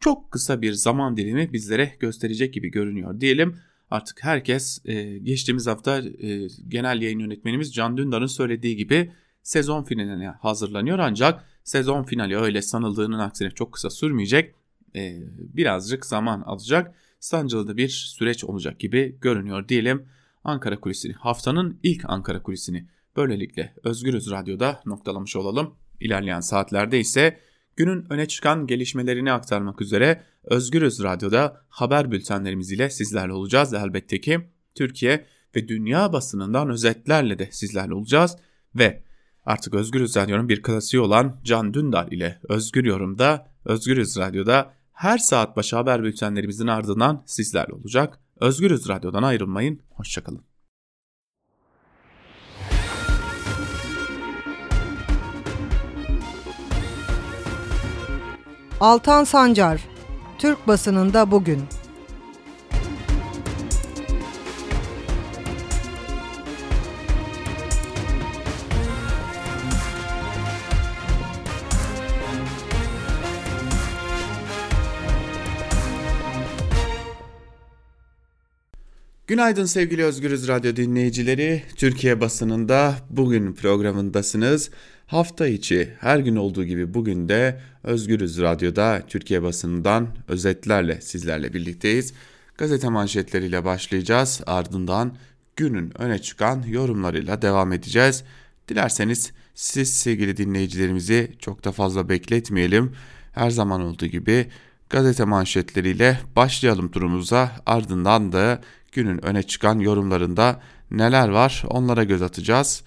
çok 0.00 0.30
kısa 0.30 0.62
bir 0.62 0.72
zaman 0.72 1.16
dilimi 1.16 1.52
bizlere 1.52 1.96
gösterecek 2.00 2.54
gibi 2.54 2.70
görünüyor 2.70 3.20
diyelim. 3.20 3.56
Artık 3.90 4.24
herkes 4.24 4.80
e, 4.84 5.18
geçtiğimiz 5.18 5.66
hafta 5.66 5.98
e, 5.98 6.48
genel 6.68 7.02
yayın 7.02 7.18
yönetmenimiz 7.18 7.74
Can 7.74 7.96
Dündar'ın 7.96 8.26
söylediği 8.26 8.76
gibi 8.76 9.12
sezon 9.42 9.84
finaline 9.84 10.26
hazırlanıyor 10.26 10.98
ancak 10.98 11.44
sezon 11.64 12.02
finali 12.02 12.36
öyle 12.36 12.62
sanıldığının 12.62 13.18
aksine 13.18 13.50
çok 13.50 13.72
kısa 13.72 13.90
sürmeyecek. 13.90 14.54
E, 14.96 15.18
birazcık 15.38 16.06
zaman 16.06 16.40
alacak. 16.40 16.94
Sancılı 17.20 17.68
da 17.68 17.76
bir 17.76 17.88
süreç 17.88 18.44
olacak 18.44 18.80
gibi 18.80 19.18
görünüyor 19.20 19.68
diyelim. 19.68 20.06
Ankara 20.44 20.80
Kulisi'ni, 20.80 21.12
haftanın 21.12 21.80
ilk 21.82 22.04
Ankara 22.04 22.42
Kulisi'ni 22.42 22.88
böylelikle 23.16 23.74
Özgürüz 23.84 24.30
Radyo'da 24.30 24.82
noktalamış 24.86 25.36
olalım. 25.36 25.74
İlerleyen 26.00 26.40
saatlerde 26.40 27.00
ise 27.00 27.40
günün 27.76 28.06
öne 28.10 28.28
çıkan 28.28 28.66
gelişmelerini 28.66 29.32
aktarmak 29.32 29.80
üzere 29.80 30.22
Özgürüz 30.44 31.02
Radyo'da 31.02 31.64
haber 31.68 32.10
bültenlerimiz 32.10 32.72
ile 32.72 32.90
sizlerle 32.90 33.32
olacağız. 33.32 33.74
Elbette 33.74 34.20
ki 34.20 34.40
Türkiye 34.74 35.26
ve 35.56 35.68
dünya 35.68 36.12
basınından 36.12 36.70
özetlerle 36.70 37.38
de 37.38 37.48
sizlerle 37.52 37.94
olacağız 37.94 38.36
ve 38.74 39.02
artık 39.44 39.74
Özgürüz 39.74 40.16
Radyo'nun 40.16 40.48
bir 40.48 40.62
klasiği 40.62 41.00
olan 41.00 41.36
Can 41.44 41.74
Dündar 41.74 42.08
ile 42.12 42.40
Özgür 42.48 42.84
Yorum'da 42.84 43.48
Özgürüz 43.64 44.16
Radyo'da 44.16 44.74
her 44.92 45.18
saat 45.18 45.56
başı 45.56 45.76
haber 45.76 46.02
bültenlerimizin 46.02 46.66
ardından 46.66 47.22
sizlerle 47.26 47.72
olacak. 47.72 48.18
Özgürüz 48.40 48.88
Radyo'dan 48.88 49.22
ayrılmayın. 49.22 49.80
Hoşçakalın. 49.90 50.44
Altan 58.80 59.24
Sancar, 59.24 59.80
Türk 60.38 60.68
basınında 60.68 61.30
bugün. 61.30 61.62
Günaydın 79.30 79.64
sevgili 79.64 80.04
Özgürüz 80.04 80.48
Radyo 80.48 80.76
dinleyicileri. 80.76 81.62
Türkiye 81.76 82.20
basınında 82.20 82.94
bugün 83.10 83.52
programındasınız. 83.52 84.70
Hafta 85.06 85.46
içi 85.46 85.90
her 86.00 86.18
gün 86.18 86.36
olduğu 86.36 86.64
gibi 86.64 86.94
bugün 86.94 87.28
de 87.28 87.60
Özgürüz 87.84 88.40
Radyo'da 88.40 89.02
Türkiye 89.08 89.42
basınından 89.42 90.08
özetlerle 90.28 91.00
sizlerle 91.00 91.54
birlikteyiz. 91.54 92.12
Gazete 92.58 92.88
manşetleriyle 92.88 93.64
başlayacağız. 93.64 94.40
Ardından 94.46 95.16
günün 95.56 96.02
öne 96.02 96.18
çıkan 96.18 96.62
yorumlarıyla 96.62 97.42
devam 97.42 97.72
edeceğiz. 97.72 98.24
Dilerseniz 98.68 99.32
siz 99.54 99.94
sevgili 99.94 100.36
dinleyicilerimizi 100.36 101.32
çok 101.38 101.64
da 101.64 101.72
fazla 101.72 102.08
bekletmeyelim. 102.08 102.92
Her 103.32 103.50
zaman 103.50 103.80
olduğu 103.80 104.06
gibi 104.06 104.46
gazete 104.88 105.24
manşetleriyle 105.24 106.20
başlayalım 106.36 106.90
turumuza. 106.90 107.52
Ardından 107.66 108.32
da 108.32 108.60
günün 108.92 109.24
öne 109.24 109.42
çıkan 109.42 109.78
yorumlarında 109.78 110.60
neler 110.90 111.28
var 111.28 111.62
onlara 111.68 112.04
göz 112.04 112.22
atacağız. 112.22 112.82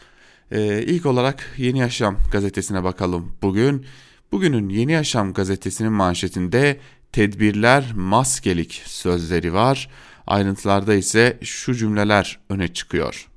Ee, 0.51 0.83
ilk 0.83 1.05
olarak 1.05 1.53
Yeni 1.57 1.79
Yaşam 1.79 2.17
gazetesine 2.31 2.83
bakalım 2.83 3.33
bugün. 3.41 3.85
Bugünün 4.31 4.69
Yeni 4.69 4.91
Yaşam 4.91 5.33
gazetesinin 5.33 5.91
manşetinde 5.91 6.79
tedbirler 7.11 7.93
maskelik 7.95 8.81
sözleri 8.85 9.53
var. 9.53 9.89
Ayrıntılarda 10.27 10.93
ise 10.93 11.39
şu 11.41 11.75
cümleler 11.75 12.39
öne 12.49 12.73
çıkıyor. 12.73 13.27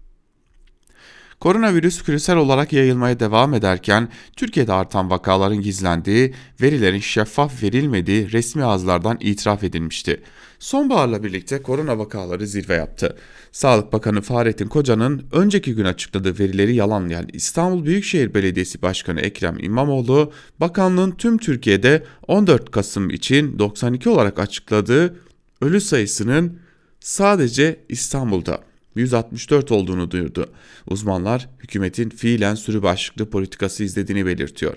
Koronavirüs 1.40 2.02
küresel 2.02 2.36
olarak 2.36 2.72
yayılmaya 2.72 3.20
devam 3.20 3.54
ederken 3.54 4.08
Türkiye'de 4.36 4.72
artan 4.72 5.10
vakaların 5.10 5.60
gizlendiği, 5.60 6.34
verilerin 6.62 7.00
şeffaf 7.00 7.62
verilmediği 7.62 8.32
resmi 8.32 8.64
ağızlardan 8.64 9.18
itiraf 9.20 9.64
edilmişti. 9.64 10.22
Sonbaharla 10.58 11.22
birlikte 11.22 11.62
korona 11.62 11.98
vakaları 11.98 12.46
zirve 12.46 12.74
yaptı. 12.74 13.16
Sağlık 13.52 13.92
Bakanı 13.92 14.20
Fahrettin 14.20 14.68
Koca'nın 14.68 15.26
önceki 15.32 15.74
gün 15.74 15.84
açıkladığı 15.84 16.38
verileri 16.38 16.74
yalanlayan 16.74 17.28
İstanbul 17.32 17.84
Büyükşehir 17.84 18.34
Belediyesi 18.34 18.82
Başkanı 18.82 19.20
Ekrem 19.20 19.58
İmamoğlu, 19.58 20.32
bakanlığın 20.60 21.10
tüm 21.10 21.38
Türkiye'de 21.38 22.04
14 22.28 22.70
Kasım 22.70 23.10
için 23.10 23.58
92 23.58 24.08
olarak 24.08 24.38
açıkladığı 24.38 25.16
ölü 25.60 25.80
sayısının 25.80 26.58
sadece 27.00 27.80
İstanbul'da 27.88 28.60
164 28.96 29.72
olduğunu 29.72 30.10
duyurdu. 30.10 30.46
Uzmanlar 30.90 31.48
hükümetin 31.58 32.10
fiilen 32.10 32.54
sürü 32.54 32.82
başlıklı 32.82 33.30
politikası 33.30 33.84
izlediğini 33.84 34.26
belirtiyor. 34.26 34.76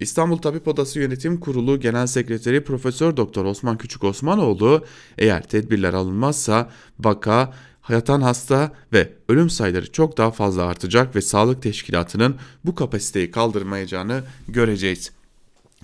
İstanbul 0.00 0.36
Tabip 0.36 0.68
Odası 0.68 1.00
Yönetim 1.00 1.40
Kurulu 1.40 1.80
Genel 1.80 2.06
Sekreteri 2.06 2.64
Profesör 2.64 3.16
Doktor 3.16 3.44
Osman 3.44 3.78
Küçük 3.78 4.04
Osmanoğlu 4.04 4.84
eğer 5.18 5.42
tedbirler 5.42 5.94
alınmazsa 5.94 6.70
vaka, 7.00 7.52
yatan 7.88 8.20
hasta 8.20 8.72
ve 8.92 9.12
ölüm 9.28 9.50
sayıları 9.50 9.92
çok 9.92 10.18
daha 10.18 10.30
fazla 10.30 10.62
artacak 10.62 11.16
ve 11.16 11.20
sağlık 11.20 11.62
teşkilatının 11.62 12.36
bu 12.64 12.74
kapasiteyi 12.74 13.30
kaldırmayacağını 13.30 14.22
göreceğiz. 14.48 15.10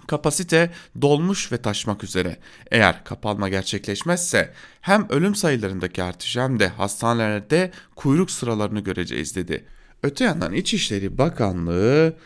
Kapasite 0.09 0.71
dolmuş 1.03 1.53
ve 1.53 1.57
taşmak 1.57 2.05
üzere. 2.05 2.37
Eğer 2.71 3.05
kapanma 3.05 3.49
gerçekleşmezse 3.49 4.53
hem 4.81 5.07
ölüm 5.09 5.35
sayılarındaki 5.35 6.03
artış 6.03 6.37
hem 6.37 6.61
de 6.61 6.69
hastanelerde 6.69 7.71
kuyruk 7.97 8.31
sıralarını 8.31 8.81
göreceğiz 8.81 9.37
dedi. 9.37 9.65
Öte 10.03 10.25
yandan 10.25 10.53
İçişleri 10.53 11.19
Bakanlığı 11.19 12.17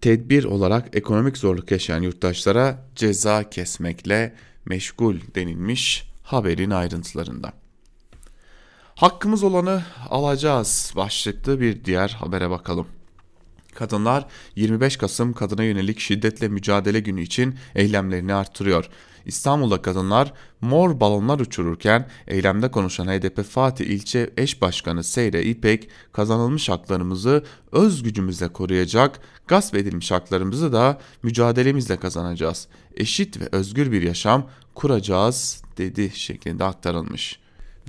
tedbir 0.00 0.44
olarak 0.44 0.96
ekonomik 0.96 1.38
zorluk 1.38 1.70
yaşayan 1.70 2.02
yurttaşlara 2.02 2.86
ceza 2.96 3.50
kesmekle 3.50 4.34
meşgul 4.64 5.16
denilmiş 5.34 6.08
haberin 6.22 6.70
ayrıntılarında. 6.70 7.52
Hakkımız 8.94 9.42
olanı 9.42 9.82
alacağız 10.10 10.92
başlıklı 10.96 11.60
bir 11.60 11.84
diğer 11.84 12.08
habere 12.08 12.50
bakalım. 12.50 12.86
Kadınlar 13.74 14.26
25 14.56 14.96
Kasım 14.96 15.32
kadına 15.32 15.64
yönelik 15.64 16.00
şiddetle 16.00 16.48
mücadele 16.48 17.00
günü 17.00 17.22
için 17.22 17.54
eylemlerini 17.74 18.34
artırıyor. 18.34 18.88
İstanbul'da 19.26 19.82
kadınlar 19.82 20.32
mor 20.60 21.00
balonlar 21.00 21.40
uçururken 21.40 22.08
eylemde 22.26 22.70
konuşan 22.70 23.06
HDP 23.06 23.44
Fatih 23.44 23.86
ilçe 23.86 24.30
eş 24.36 24.62
başkanı 24.62 25.04
Seyre 25.04 25.42
İpek 25.42 25.88
kazanılmış 26.12 26.68
haklarımızı 26.68 27.44
öz 27.72 28.02
gücümüzle 28.02 28.48
koruyacak, 28.48 29.20
gasp 29.46 29.74
edilmiş 29.74 30.10
haklarımızı 30.10 30.72
da 30.72 30.98
mücadelemizle 31.22 31.96
kazanacağız. 31.96 32.68
Eşit 32.96 33.40
ve 33.40 33.48
özgür 33.52 33.92
bir 33.92 34.02
yaşam 34.02 34.50
kuracağız 34.74 35.62
dedi 35.78 36.10
şeklinde 36.14 36.64
aktarılmış. 36.64 37.38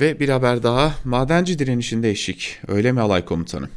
Ve 0.02 0.20
bir 0.20 0.30
haber 0.30 0.64
daha 0.64 0.96
madenci 1.06 1.60
direnişinde 1.60 2.10
eşik 2.10 2.60
öyle 2.68 2.92
mi 2.92 3.02
alay 3.02 3.26
komutanı? 3.26 3.70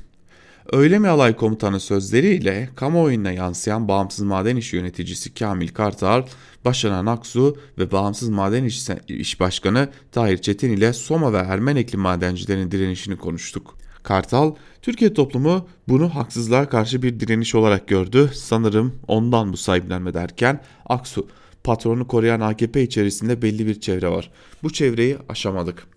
Öyle 0.73 0.99
mi 0.99 1.09
alay 1.09 1.37
komutanı 1.37 1.81
sözleriyle 1.81 2.69
kamuoyuna 2.77 3.33
yansıyan 3.33 3.89
Bağımsız 3.89 4.25
Maden 4.25 4.57
İş 4.57 4.73
Yöneticisi 4.73 5.35
Kamil 5.35 5.69
Kartal, 5.69 6.23
Başaran 6.65 7.07
Aksu 7.07 7.57
ve 7.79 7.93
Bağımsız 7.93 8.29
Maden 8.29 8.65
İş, 8.65 8.89
İş 9.09 9.41
Başkanı 9.41 9.89
Tahir 10.13 10.39
Çetin 10.39 10.73
ile 10.73 10.93
Soma 10.93 11.33
ve 11.33 11.37
Ermenekli 11.37 11.99
madencilerin 11.99 12.71
direnişini 12.71 13.17
konuştuk. 13.17 13.75
Kartal, 14.03 14.55
Türkiye 14.83 15.15
toplumu 15.15 15.69
bunu 15.89 16.15
haksızlığa 16.15 16.69
karşı 16.69 17.03
bir 17.03 17.21
direniş 17.21 17.55
olarak 17.55 17.89
gördü. 17.89 18.31
Sanırım 18.35 18.95
ondan 19.09 19.53
bu 19.53 19.57
sahiplenme 19.57 20.15
derken 20.15 20.61
Aksu, 20.87 21.29
patronu 21.65 22.07
koruyan 22.07 22.41
AKP 22.41 22.83
içerisinde 22.83 23.43
belli 23.43 23.67
bir 23.67 23.81
çevre 23.81 24.09
var. 24.09 24.31
Bu 24.63 24.73
çevreyi 24.73 25.17
aşamadık. 25.29 25.96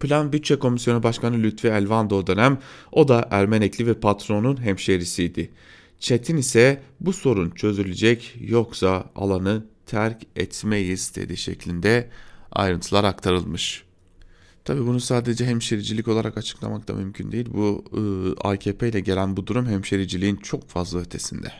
Plan 0.00 0.32
Bütçe 0.32 0.58
Komisyonu 0.58 1.02
Başkanı 1.02 1.42
Lütfi 1.42 1.68
Elvan 1.68 2.10
da 2.10 2.14
o 2.14 2.26
dönem 2.26 2.58
o 2.92 3.08
da 3.08 3.28
Ermenekli 3.30 3.86
ve 3.86 3.94
patronun 3.94 4.62
hemşerisiydi. 4.62 5.50
Çetin 5.98 6.36
ise 6.36 6.82
bu 7.00 7.12
sorun 7.12 7.50
çözülecek 7.50 8.36
yoksa 8.40 9.04
alanı 9.16 9.64
terk 9.86 10.22
etmeyiz 10.36 11.16
dedi 11.16 11.36
şeklinde 11.36 12.08
ayrıntılar 12.52 13.04
aktarılmış. 13.04 13.84
Tabi 14.64 14.86
bunu 14.86 15.00
sadece 15.00 15.46
hemşericilik 15.46 16.08
olarak 16.08 16.38
açıklamak 16.38 16.88
da 16.88 16.94
mümkün 16.94 17.32
değil. 17.32 17.48
Bu 17.54 17.84
ıı, 17.96 18.34
AKP 18.44 18.88
ile 18.88 19.00
gelen 19.00 19.36
bu 19.36 19.46
durum 19.46 19.66
hemşericiliğin 19.66 20.36
çok 20.36 20.68
fazla 20.68 20.98
ötesinde. 20.98 21.52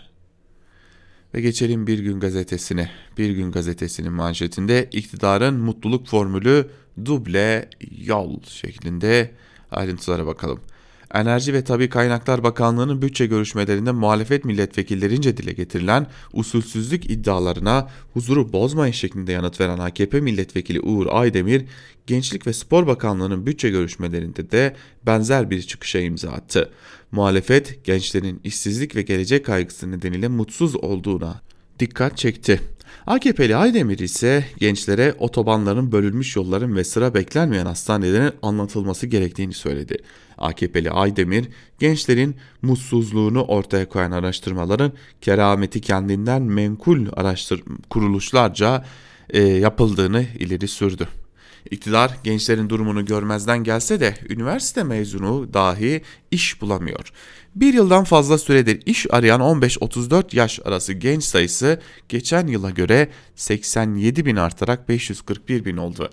Ve 1.34 1.40
geçelim 1.40 1.86
Bir 1.86 1.98
Gün 1.98 2.20
Gazetesi'ne. 2.20 2.90
Bir 3.18 3.30
Gün 3.30 3.52
Gazetesi'nin 3.52 4.12
manşetinde 4.12 4.88
iktidarın 4.92 5.54
mutluluk 5.54 6.06
formülü 6.06 6.70
duble 7.06 7.68
yol 8.04 8.42
şeklinde 8.42 9.30
ayrıntılara 9.70 10.26
bakalım. 10.26 10.60
Enerji 11.14 11.54
ve 11.54 11.64
Tabi 11.64 11.88
Kaynaklar 11.88 12.42
Bakanlığı'nın 12.42 13.02
bütçe 13.02 13.26
görüşmelerinde 13.26 13.92
muhalefet 13.92 14.44
milletvekillerince 14.44 15.36
dile 15.36 15.52
getirilen 15.52 16.06
usulsüzlük 16.32 17.10
iddialarına 17.10 17.90
huzuru 18.12 18.52
bozmayın 18.52 18.92
şeklinde 18.92 19.32
yanıt 19.32 19.60
veren 19.60 19.78
AKP 19.78 20.20
milletvekili 20.20 20.80
Uğur 20.80 21.06
Aydemir, 21.10 21.64
Gençlik 22.06 22.46
ve 22.46 22.52
Spor 22.52 22.86
Bakanlığı'nın 22.86 23.46
bütçe 23.46 23.70
görüşmelerinde 23.70 24.50
de 24.50 24.76
benzer 25.06 25.50
bir 25.50 25.62
çıkışa 25.62 25.98
imza 25.98 26.30
attı. 26.30 26.70
Muhalefet 27.12 27.84
gençlerin 27.84 28.40
işsizlik 28.44 28.96
ve 28.96 29.02
gelecek 29.02 29.46
kaygısı 29.46 29.90
nedeniyle 29.90 30.28
mutsuz 30.28 30.76
olduğuna 30.76 31.40
dikkat 31.78 32.18
çekti. 32.18 32.60
AKP'li 33.06 33.56
Aydemir 33.56 33.98
ise 33.98 34.44
gençlere 34.58 35.14
otobanların 35.18 35.92
bölünmüş 35.92 36.36
yolların 36.36 36.76
ve 36.76 36.84
sıra 36.84 37.14
beklenmeyen 37.14 37.66
hastanelerin 37.66 38.32
anlatılması 38.42 39.06
gerektiğini 39.06 39.52
söyledi. 39.52 39.96
AKP'li 40.38 40.90
Aydemir, 40.90 41.48
gençlerin 41.78 42.36
mutsuzluğunu 42.62 43.42
ortaya 43.42 43.88
koyan 43.88 44.10
araştırmaların 44.10 44.92
kerameti 45.20 45.80
kendinden 45.80 46.42
menkul 46.42 47.06
araştır 47.12 47.62
kuruluşlarca 47.90 48.84
e, 49.30 49.42
yapıldığını 49.42 50.26
ileri 50.38 50.68
sürdü. 50.68 51.08
İktidar 51.70 52.16
gençlerin 52.24 52.68
durumunu 52.68 53.04
görmezden 53.04 53.64
gelse 53.64 54.00
de 54.00 54.14
üniversite 54.28 54.82
mezunu 54.82 55.54
dahi 55.54 56.02
iş 56.30 56.60
bulamıyor. 56.60 57.12
Bir 57.54 57.74
yıldan 57.74 58.04
fazla 58.04 58.38
süredir 58.38 58.82
iş 58.86 59.06
arayan 59.10 59.40
15-34 59.40 60.36
yaş 60.36 60.60
arası 60.64 60.92
genç 60.92 61.24
sayısı 61.24 61.80
geçen 62.08 62.46
yıla 62.46 62.70
göre 62.70 63.08
87 63.34 64.26
bin 64.26 64.36
artarak 64.36 64.88
541 64.88 65.64
bin 65.64 65.76
oldu. 65.76 66.10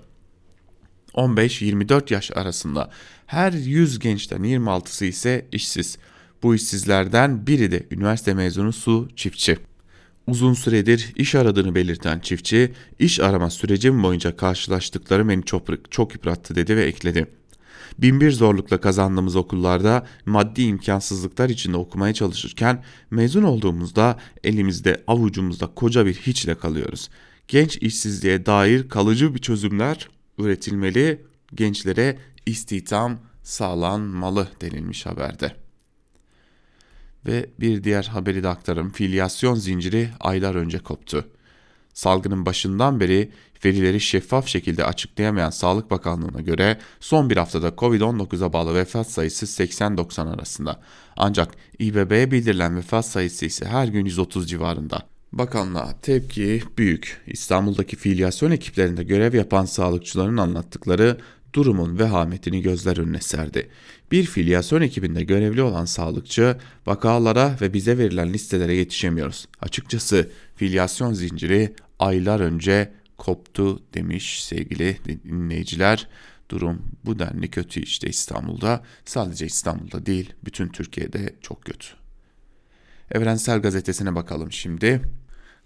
15-24 1.14 2.12
yaş 2.12 2.30
arasında 2.30 2.90
her 3.26 3.52
100 3.52 3.98
gençten 3.98 4.40
26'sı 4.40 5.04
ise 5.04 5.46
işsiz. 5.52 5.98
Bu 6.42 6.54
işsizlerden 6.54 7.46
biri 7.46 7.70
de 7.70 7.86
üniversite 7.90 8.34
mezunu 8.34 8.72
Su 8.72 9.08
Çiftçi. 9.16 9.58
Uzun 10.28 10.54
süredir 10.54 11.12
iş 11.16 11.34
aradığını 11.34 11.74
belirten 11.74 12.20
çiftçi, 12.20 12.72
iş 12.98 13.20
arama 13.20 13.50
sürecim 13.50 14.02
boyunca 14.02 14.36
karşılaştıkları 14.36 15.28
beni 15.28 15.44
çok, 15.44 15.92
çok 15.92 16.14
yıprattı 16.14 16.54
dedi 16.54 16.76
ve 16.76 16.84
ekledi. 16.84 17.26
Binbir 17.98 18.30
zorlukla 18.32 18.80
kazandığımız 18.80 19.36
okullarda 19.36 20.06
maddi 20.26 20.62
imkansızlıklar 20.62 21.48
içinde 21.48 21.76
okumaya 21.76 22.14
çalışırken 22.14 22.84
mezun 23.10 23.42
olduğumuzda 23.42 24.18
elimizde 24.44 25.04
avucumuzda 25.06 25.66
koca 25.66 26.06
bir 26.06 26.14
hiçle 26.14 26.54
kalıyoruz. 26.54 27.08
Genç 27.48 27.76
işsizliğe 27.76 28.46
dair 28.46 28.88
kalıcı 28.88 29.34
bir 29.34 29.40
çözümler 29.40 30.08
üretilmeli 30.38 31.22
gençlere 31.54 32.18
istihdam 32.46 33.18
sağlanmalı 33.42 34.48
denilmiş 34.60 35.06
haberde. 35.06 35.67
Ve 37.26 37.50
bir 37.60 37.84
diğer 37.84 38.04
haberi 38.04 38.42
de 38.42 38.48
aktarım. 38.48 38.90
Filyasyon 38.90 39.54
zinciri 39.54 40.08
aylar 40.20 40.54
önce 40.54 40.78
koptu. 40.78 41.24
Salgının 41.94 42.46
başından 42.46 43.00
beri 43.00 43.30
verileri 43.64 44.00
şeffaf 44.00 44.46
şekilde 44.46 44.84
açıklayamayan 44.84 45.50
Sağlık 45.50 45.90
Bakanlığı'na 45.90 46.40
göre 46.40 46.78
son 47.00 47.30
bir 47.30 47.36
haftada 47.36 47.68
Covid-19'a 47.68 48.52
bağlı 48.52 48.74
vefat 48.74 49.10
sayısı 49.10 49.46
80-90 49.46 50.34
arasında. 50.34 50.80
Ancak 51.16 51.54
İBB'ye 51.78 52.30
bildirilen 52.30 52.76
vefat 52.76 53.06
sayısı 53.06 53.46
ise 53.46 53.66
her 53.66 53.88
gün 53.88 54.04
130 54.04 54.48
civarında. 54.48 55.02
Bakanlığa 55.32 56.00
tepki 56.02 56.62
büyük. 56.78 57.20
İstanbul'daki 57.26 57.96
filyasyon 57.96 58.50
ekiplerinde 58.50 59.04
görev 59.04 59.34
yapan 59.34 59.64
sağlıkçıların 59.64 60.36
anlattıkları 60.36 61.18
durumun 61.52 61.98
vehametini 61.98 62.62
gözler 62.62 62.96
önüne 62.96 63.20
serdi. 63.20 63.68
Bir 64.12 64.24
filyasyon 64.24 64.80
ekibinde 64.80 65.24
görevli 65.24 65.62
olan 65.62 65.84
sağlıkçı 65.84 66.56
vakalara 66.86 67.56
ve 67.60 67.72
bize 67.72 67.98
verilen 67.98 68.32
listelere 68.32 68.74
yetişemiyoruz. 68.74 69.48
Açıkçası 69.60 70.30
filyasyon 70.56 71.12
zinciri 71.12 71.74
aylar 71.98 72.40
önce 72.40 72.92
koptu 73.18 73.82
demiş 73.94 74.44
sevgili 74.44 74.96
dinleyiciler. 75.24 76.08
Durum 76.48 76.82
bu 77.04 77.18
denli 77.18 77.50
kötü 77.50 77.80
işte 77.80 78.08
İstanbul'da. 78.08 78.82
Sadece 79.04 79.46
İstanbul'da 79.46 80.06
değil 80.06 80.32
bütün 80.44 80.68
Türkiye'de 80.68 81.34
çok 81.40 81.64
kötü. 81.64 81.86
Evrensel 83.10 83.62
Gazetesi'ne 83.62 84.14
bakalım 84.14 84.52
şimdi. 84.52 85.00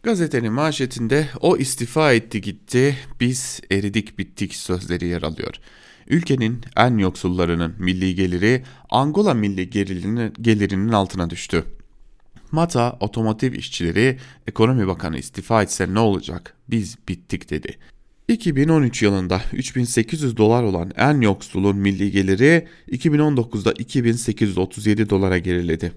Gazetenin 0.04 0.52
manşetinde 0.52 1.28
o 1.40 1.56
istifa 1.56 2.12
etti 2.12 2.40
gitti, 2.40 2.96
biz 3.20 3.60
eridik 3.70 4.18
bittik 4.18 4.54
sözleri 4.54 5.06
yer 5.06 5.22
alıyor. 5.22 5.54
Ülkenin 6.08 6.60
en 6.76 6.98
yoksullarının 6.98 7.74
milli 7.78 8.14
geliri 8.14 8.62
Angola 8.90 9.34
milli 9.34 9.70
gelirinin 10.42 10.92
altına 10.92 11.30
düştü. 11.30 11.64
Mata 12.50 12.96
otomotiv 13.00 13.52
işçileri 13.52 14.18
ekonomi 14.46 14.86
bakanı 14.86 15.18
istifa 15.18 15.62
etse 15.62 15.94
ne 15.94 15.98
olacak 15.98 16.54
biz 16.68 16.96
bittik 17.08 17.50
dedi. 17.50 17.78
2013 18.28 19.02
yılında 19.02 19.40
3800 19.52 20.36
dolar 20.36 20.62
olan 20.62 20.92
en 20.96 21.20
yoksulun 21.20 21.76
milli 21.76 22.10
geliri 22.10 22.68
2019'da 22.90 23.72
2837 23.72 25.10
dolara 25.10 25.38
geriledi. 25.38 25.92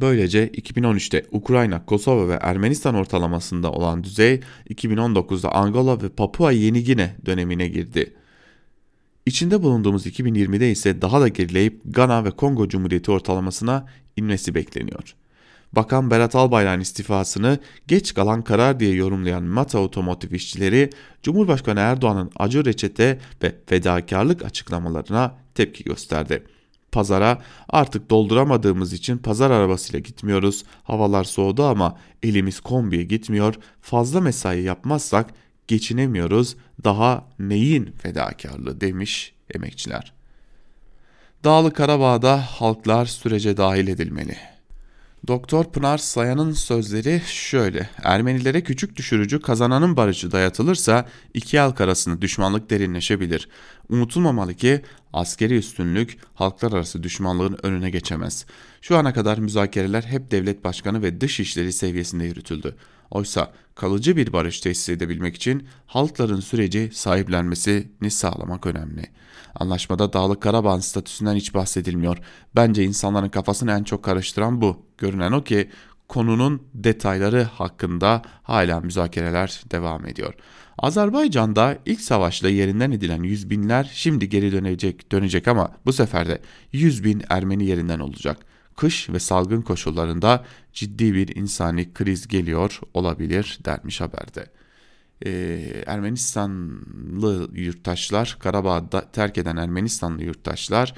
Böylece 0.00 0.48
2013'te 0.48 1.24
Ukrayna, 1.32 1.84
Kosova 1.84 2.28
ve 2.28 2.38
Ermenistan 2.40 2.94
ortalamasında 2.94 3.72
olan 3.72 4.04
düzey 4.04 4.40
2019'da 4.70 5.52
Angola 5.52 6.02
ve 6.02 6.08
Papua 6.08 6.52
Yeni 6.52 6.84
Gine 6.84 7.16
dönemine 7.26 7.68
girdi. 7.68 8.14
İçinde 9.26 9.62
bulunduğumuz 9.62 10.06
2020'de 10.06 10.70
ise 10.70 11.02
daha 11.02 11.20
da 11.20 11.28
gerileyip 11.28 11.80
Gana 11.84 12.24
ve 12.24 12.30
Kongo 12.30 12.68
Cumhuriyeti 12.68 13.10
ortalamasına 13.10 13.86
inmesi 14.16 14.54
bekleniyor. 14.54 15.14
Bakan 15.72 16.10
Berat 16.10 16.34
Albayrak'ın 16.34 16.80
istifasını 16.80 17.58
geç 17.86 18.14
kalan 18.14 18.44
karar 18.44 18.80
diye 18.80 18.94
yorumlayan 18.94 19.42
Mata 19.42 19.78
Otomotiv 19.78 20.32
işçileri 20.32 20.90
Cumhurbaşkanı 21.22 21.80
Erdoğan'ın 21.80 22.30
acı 22.36 22.64
reçete 22.64 23.18
ve 23.42 23.54
fedakarlık 23.66 24.44
açıklamalarına 24.44 25.36
tepki 25.54 25.84
gösterdi. 25.84 26.42
Pazara 26.92 27.42
artık 27.68 28.10
dolduramadığımız 28.10 28.92
için 28.92 29.18
pazar 29.18 29.50
arabasıyla 29.50 29.98
gitmiyoruz. 29.98 30.64
Havalar 30.82 31.24
soğudu 31.24 31.64
ama 31.64 31.98
elimiz 32.22 32.60
kombiye 32.60 33.04
gitmiyor. 33.04 33.54
Fazla 33.80 34.20
mesai 34.20 34.62
yapmazsak 34.62 35.30
geçinemiyoruz. 35.68 36.56
Daha 36.84 37.24
neyin 37.38 37.92
fedakarlığı 38.02 38.80
demiş 38.80 39.32
emekçiler. 39.54 40.12
Dağlı 41.44 41.72
Karabağ'da 41.72 42.42
halklar 42.42 43.06
sürece 43.06 43.56
dahil 43.56 43.88
edilmeli. 43.88 44.36
Doktor 45.26 45.64
Pınar 45.64 45.98
Sayan'ın 45.98 46.52
sözleri 46.52 47.22
şöyle. 47.26 47.90
Ermenilere 48.02 48.62
küçük 48.62 48.96
düşürücü 48.96 49.40
kazananın 49.40 49.96
barışı 49.96 50.32
dayatılırsa 50.32 51.08
iki 51.34 51.58
halk 51.58 51.80
arasında 51.80 52.22
düşmanlık 52.22 52.70
derinleşebilir. 52.70 53.48
Unutulmamalı 53.88 54.54
ki 54.54 54.82
askeri 55.12 55.56
üstünlük 55.58 56.18
halklar 56.34 56.72
arası 56.72 57.02
düşmanlığın 57.02 57.58
önüne 57.62 57.90
geçemez. 57.90 58.46
Şu 58.82 58.96
ana 58.96 59.12
kadar 59.12 59.38
müzakereler 59.38 60.02
hep 60.02 60.30
devlet 60.30 60.64
başkanı 60.64 61.02
ve 61.02 61.20
dış 61.20 61.40
işleri 61.40 61.72
seviyesinde 61.72 62.24
yürütüldü. 62.24 62.76
Oysa 63.10 63.52
kalıcı 63.78 64.16
bir 64.16 64.32
barış 64.32 64.60
tesis 64.60 64.88
edebilmek 64.88 65.36
için 65.36 65.68
halkların 65.86 66.40
süreci 66.40 66.90
sahiplenmesini 66.92 68.10
sağlamak 68.10 68.66
önemli. 68.66 69.06
Anlaşmada 69.54 70.12
Dağlık 70.12 70.42
Karabağ 70.42 70.80
statüsünden 70.80 71.34
hiç 71.34 71.54
bahsedilmiyor. 71.54 72.18
Bence 72.56 72.84
insanların 72.84 73.28
kafasını 73.28 73.72
en 73.72 73.84
çok 73.84 74.02
karıştıran 74.02 74.60
bu. 74.60 74.86
Görünen 74.98 75.32
o 75.32 75.44
ki 75.44 75.70
konunun 76.08 76.62
detayları 76.74 77.42
hakkında 77.42 78.22
hala 78.42 78.80
müzakereler 78.80 79.62
devam 79.70 80.06
ediyor. 80.06 80.34
Azerbaycan'da 80.78 81.78
ilk 81.86 82.00
savaşla 82.00 82.48
yerinden 82.48 82.90
edilen 82.90 83.22
yüz 83.22 83.50
binler 83.50 83.90
şimdi 83.94 84.28
geri 84.28 84.52
dönecek, 84.52 85.12
dönecek 85.12 85.48
ama 85.48 85.70
bu 85.86 85.92
sefer 85.92 86.28
de 86.28 86.40
yüz 86.72 87.04
bin 87.04 87.22
Ermeni 87.28 87.64
yerinden 87.66 87.98
olacak 87.98 88.47
kış 88.78 89.10
ve 89.10 89.18
salgın 89.18 89.62
koşullarında 89.62 90.44
ciddi 90.72 91.14
bir 91.14 91.36
insani 91.36 91.94
kriz 91.94 92.28
geliyor 92.28 92.80
olabilir 92.94 93.58
dermiş 93.64 94.00
haberde. 94.00 94.46
Ee, 95.26 95.82
Ermenistanlı 95.86 97.50
yurttaşlar, 97.52 98.36
Karabağ'da 98.40 99.10
terk 99.12 99.38
eden 99.38 99.56
Ermenistanlı 99.56 100.22
yurttaşlar 100.24 100.94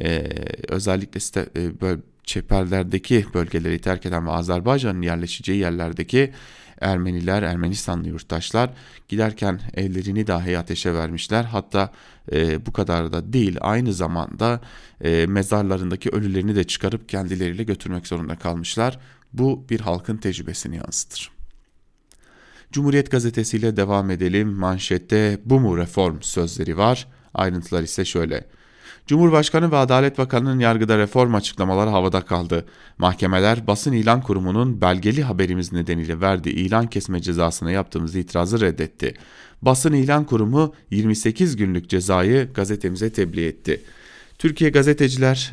e, 0.00 0.28
özellikle 0.68 1.20
site, 1.20 1.48
e, 1.56 1.80
böyle 1.80 2.00
çeperlerdeki 2.24 3.26
bölgeleri 3.34 3.78
terk 3.78 4.06
eden 4.06 4.26
ve 4.26 4.30
Azerbaycan'ın 4.30 5.02
yerleşeceği 5.02 5.58
yerlerdeki 5.58 6.32
Ermeniler, 6.80 7.42
Ermenistanlı 7.42 8.08
yurttaşlar 8.08 8.70
giderken 9.08 9.60
ellerini 9.74 10.26
dahi 10.26 10.58
ateşe 10.58 10.94
vermişler. 10.94 11.44
Hatta 11.44 11.92
e, 12.32 12.66
bu 12.66 12.72
kadar 12.72 13.12
da 13.12 13.32
değil 13.32 13.56
aynı 13.60 13.92
zamanda 13.92 14.60
e, 15.00 15.26
mezarlarındaki 15.26 16.10
ölülerini 16.10 16.56
de 16.56 16.64
çıkarıp 16.64 17.08
kendileriyle 17.08 17.62
götürmek 17.62 18.06
zorunda 18.06 18.36
kalmışlar. 18.36 18.98
Bu 19.32 19.64
bir 19.70 19.80
halkın 19.80 20.16
tecrübesini 20.16 20.76
yansıtır. 20.76 21.30
Cumhuriyet 22.72 23.10
gazetesiyle 23.10 23.76
devam 23.76 24.10
edelim. 24.10 24.48
Manşette 24.48 25.38
bu 25.44 25.60
mu 25.60 25.78
reform 25.78 26.18
sözleri 26.20 26.78
var. 26.78 27.08
Ayrıntılar 27.34 27.82
ise 27.82 28.04
şöyle. 28.04 28.44
Cumhurbaşkanı 29.06 29.72
ve 29.72 29.76
Adalet 29.76 30.18
Bakanı'nın 30.18 30.58
yargıda 30.58 30.98
reform 30.98 31.34
açıklamaları 31.34 31.90
havada 31.90 32.20
kaldı. 32.20 32.66
Mahkemeler 32.98 33.66
basın 33.66 33.92
ilan 33.92 34.20
kurumunun 34.20 34.80
belgeli 34.80 35.22
haberimiz 35.22 35.72
nedeniyle 35.72 36.20
verdiği 36.20 36.54
ilan 36.54 36.86
kesme 36.86 37.22
cezasına 37.22 37.70
yaptığımız 37.70 38.16
itirazı 38.16 38.60
reddetti. 38.60 39.14
Basın 39.62 39.92
ilan 39.92 40.24
kurumu 40.24 40.74
28 40.90 41.56
günlük 41.56 41.90
cezayı 41.90 42.52
gazetemize 42.52 43.12
tebliğ 43.12 43.46
etti. 43.46 43.82
Türkiye 44.38 44.70
Gazeteciler 44.70 45.52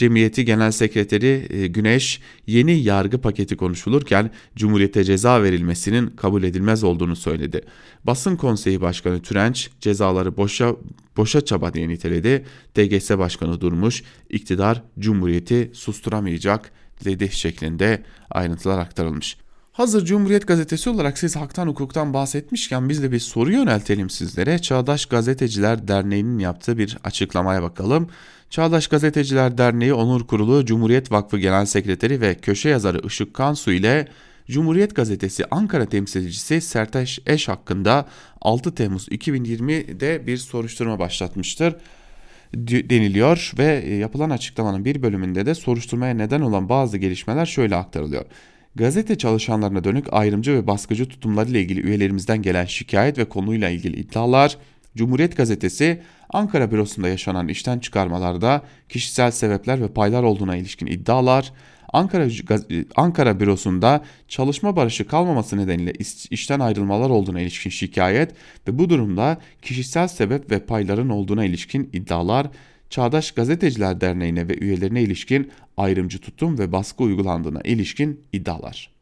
Cemiyeti 0.00 0.44
Genel 0.44 0.70
Sekreteri 0.70 1.46
e, 1.50 1.66
Güneş 1.66 2.20
yeni 2.46 2.82
yargı 2.82 3.20
paketi 3.20 3.56
konuşulurken 3.56 4.30
Cumhuriyete 4.56 5.04
ceza 5.04 5.42
verilmesinin 5.42 6.06
kabul 6.06 6.42
edilmez 6.42 6.84
olduğunu 6.84 7.16
söyledi. 7.16 7.60
Basın 8.04 8.36
Konseyi 8.36 8.80
Başkanı 8.80 9.22
Türenç 9.22 9.70
cezaları 9.80 10.36
boşa 10.36 10.76
boşa 11.16 11.44
çaba 11.44 11.74
diye 11.74 11.88
niteledi. 11.88 12.44
DGS 12.76 13.10
Başkanı 13.10 13.60
Durmuş 13.60 14.02
iktidar 14.30 14.82
Cumhuriyeti 14.98 15.70
susturamayacak 15.74 16.72
dedi 17.04 17.28
şeklinde 17.32 18.02
ayrıntılar 18.30 18.78
aktarılmış. 18.78 19.36
Hazır 19.72 20.04
Cumhuriyet 20.04 20.46
Gazetesi 20.46 20.90
olarak 20.90 21.18
siz 21.18 21.36
haktan 21.36 21.66
hukuktan 21.66 22.14
bahsetmişken 22.14 22.88
biz 22.88 23.02
de 23.02 23.12
bir 23.12 23.18
soru 23.18 23.52
yöneltelim 23.52 24.10
sizlere. 24.10 24.58
Çağdaş 24.58 25.06
Gazeteciler 25.06 25.88
Derneği'nin 25.88 26.38
yaptığı 26.38 26.78
bir 26.78 26.98
açıklamaya 27.04 27.62
bakalım. 27.62 28.08
Çağdaş 28.50 28.86
Gazeteciler 28.86 29.58
Derneği 29.58 29.94
Onur 29.94 30.26
Kurulu 30.26 30.64
Cumhuriyet 30.64 31.12
Vakfı 31.12 31.38
Genel 31.38 31.66
Sekreteri 31.66 32.20
ve 32.20 32.34
köşe 32.34 32.68
yazarı 32.68 33.06
Işık 33.06 33.34
Kansu 33.34 33.72
ile 33.72 34.08
Cumhuriyet 34.46 34.96
Gazetesi 34.96 35.44
Ankara 35.50 35.86
temsilcisi 35.86 36.60
Sertaş 36.60 37.18
Eş 37.26 37.48
hakkında 37.48 38.08
6 38.40 38.74
Temmuz 38.74 39.08
2020'de 39.08 40.26
bir 40.26 40.36
soruşturma 40.36 40.98
başlatmıştır 40.98 41.76
deniliyor 42.54 43.52
ve 43.58 43.64
yapılan 43.94 44.30
açıklamanın 44.30 44.84
bir 44.84 45.02
bölümünde 45.02 45.46
de 45.46 45.54
soruşturmaya 45.54 46.14
neden 46.14 46.40
olan 46.40 46.68
bazı 46.68 46.98
gelişmeler 46.98 47.46
şöyle 47.46 47.76
aktarılıyor. 47.76 48.24
Gazete 48.74 49.18
çalışanlarına 49.18 49.84
dönük 49.84 50.12
ayrımcı 50.12 50.54
ve 50.54 50.66
baskıcı 50.66 51.08
tutumlarıyla 51.08 51.60
ilgili 51.60 51.80
üyelerimizden 51.80 52.42
gelen 52.42 52.64
şikayet 52.64 53.18
ve 53.18 53.24
konuyla 53.24 53.68
ilgili 53.68 53.96
iddialar, 53.96 54.56
Cumhuriyet 54.96 55.36
Gazetesi 55.36 56.02
Ankara 56.30 56.70
bürosunda 56.70 57.08
yaşanan 57.08 57.48
işten 57.48 57.78
çıkarmalarda 57.78 58.62
kişisel 58.88 59.30
sebepler 59.30 59.80
ve 59.80 59.88
paylar 59.88 60.22
olduğuna 60.22 60.56
ilişkin 60.56 60.86
iddialar, 60.86 61.52
Ankara 61.92 62.28
Ankara 62.96 63.40
bürosunda 63.40 64.04
çalışma 64.28 64.76
barışı 64.76 65.06
kalmaması 65.06 65.56
nedeniyle 65.56 65.92
işten 66.30 66.60
ayrılmalar 66.60 67.10
olduğuna 67.10 67.40
ilişkin 67.40 67.70
şikayet 67.70 68.32
ve 68.68 68.78
bu 68.78 68.90
durumda 68.90 69.38
kişisel 69.62 70.08
sebep 70.08 70.50
ve 70.50 70.58
payların 70.58 71.08
olduğuna 71.08 71.44
ilişkin 71.44 71.90
iddialar 71.92 72.46
Çağdaş 72.90 73.32
Gazeteciler 73.32 74.00
Derneği'ne 74.00 74.48
ve 74.48 74.58
üyelerine 74.58 75.02
ilişkin 75.02 75.50
ayrımcı 75.76 76.18
tutum 76.18 76.58
ve 76.58 76.72
baskı 76.72 77.02
uygulandığına 77.02 77.60
ilişkin 77.60 78.20
iddialar. 78.32 78.99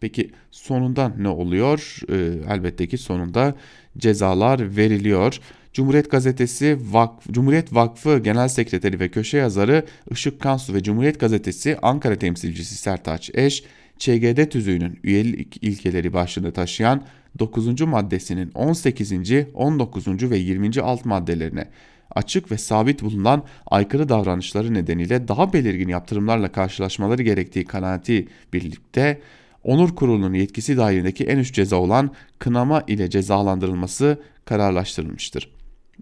Peki 0.00 0.30
sonunda 0.50 1.12
ne 1.18 1.28
oluyor? 1.28 2.00
Ee, 2.10 2.14
elbette 2.54 2.86
ki 2.86 2.98
sonunda 2.98 3.54
cezalar 3.98 4.76
veriliyor. 4.76 5.40
Cumhuriyet 5.72 6.10
Gazetesi 6.10 6.78
Vakf, 6.90 7.32
Cumhuriyet 7.32 7.74
Vakfı 7.74 8.18
Genel 8.18 8.48
Sekreteri 8.48 9.00
ve 9.00 9.08
köşe 9.08 9.38
yazarı 9.38 9.86
Işık 10.10 10.40
Kansu 10.40 10.74
ve 10.74 10.82
Cumhuriyet 10.82 11.20
Gazetesi 11.20 11.78
Ankara 11.82 12.16
temsilcisi 12.16 12.74
Sertaç 12.74 13.30
Eş, 13.34 13.64
ÇGD 13.98 14.50
tüzüğünün 14.50 14.98
üyelik 15.04 15.62
ilkeleri 15.62 16.12
başlığını 16.12 16.52
taşıyan 16.52 17.02
9. 17.38 17.80
maddesinin 17.80 18.50
18. 18.54 19.12
19. 19.54 20.30
ve 20.30 20.36
20. 20.38 20.80
alt 20.80 21.04
maddelerine 21.04 21.68
açık 22.14 22.50
ve 22.50 22.58
sabit 22.58 23.02
bulunan 23.02 23.44
aykırı 23.66 24.08
davranışları 24.08 24.74
nedeniyle 24.74 25.28
daha 25.28 25.52
belirgin 25.52 25.88
yaptırımlarla 25.88 26.52
karşılaşmaları 26.52 27.22
gerektiği 27.22 27.64
kanaati 27.64 28.28
birlikte 28.52 29.20
Onur 29.64 29.94
Kurulu'nun 29.94 30.34
yetkisi 30.34 30.76
dahilindeki 30.76 31.24
en 31.24 31.38
üst 31.38 31.54
ceza 31.54 31.76
olan 31.76 32.14
kınama 32.38 32.84
ile 32.86 33.10
cezalandırılması 33.10 34.22
kararlaştırılmıştır. 34.44 35.50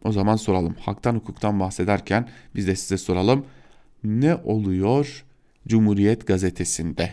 O 0.05 0.12
zaman 0.12 0.37
soralım. 0.37 0.77
Haktan 0.81 1.14
hukuktan 1.14 1.61
bahsederken 1.61 2.29
biz 2.55 2.66
de 2.66 2.77
size 2.77 2.99
soralım. 2.99 3.47
Ne 4.05 4.35
oluyor 4.35 5.25
Cumhuriyet 5.69 6.27
Gazetesi'nde? 6.27 7.11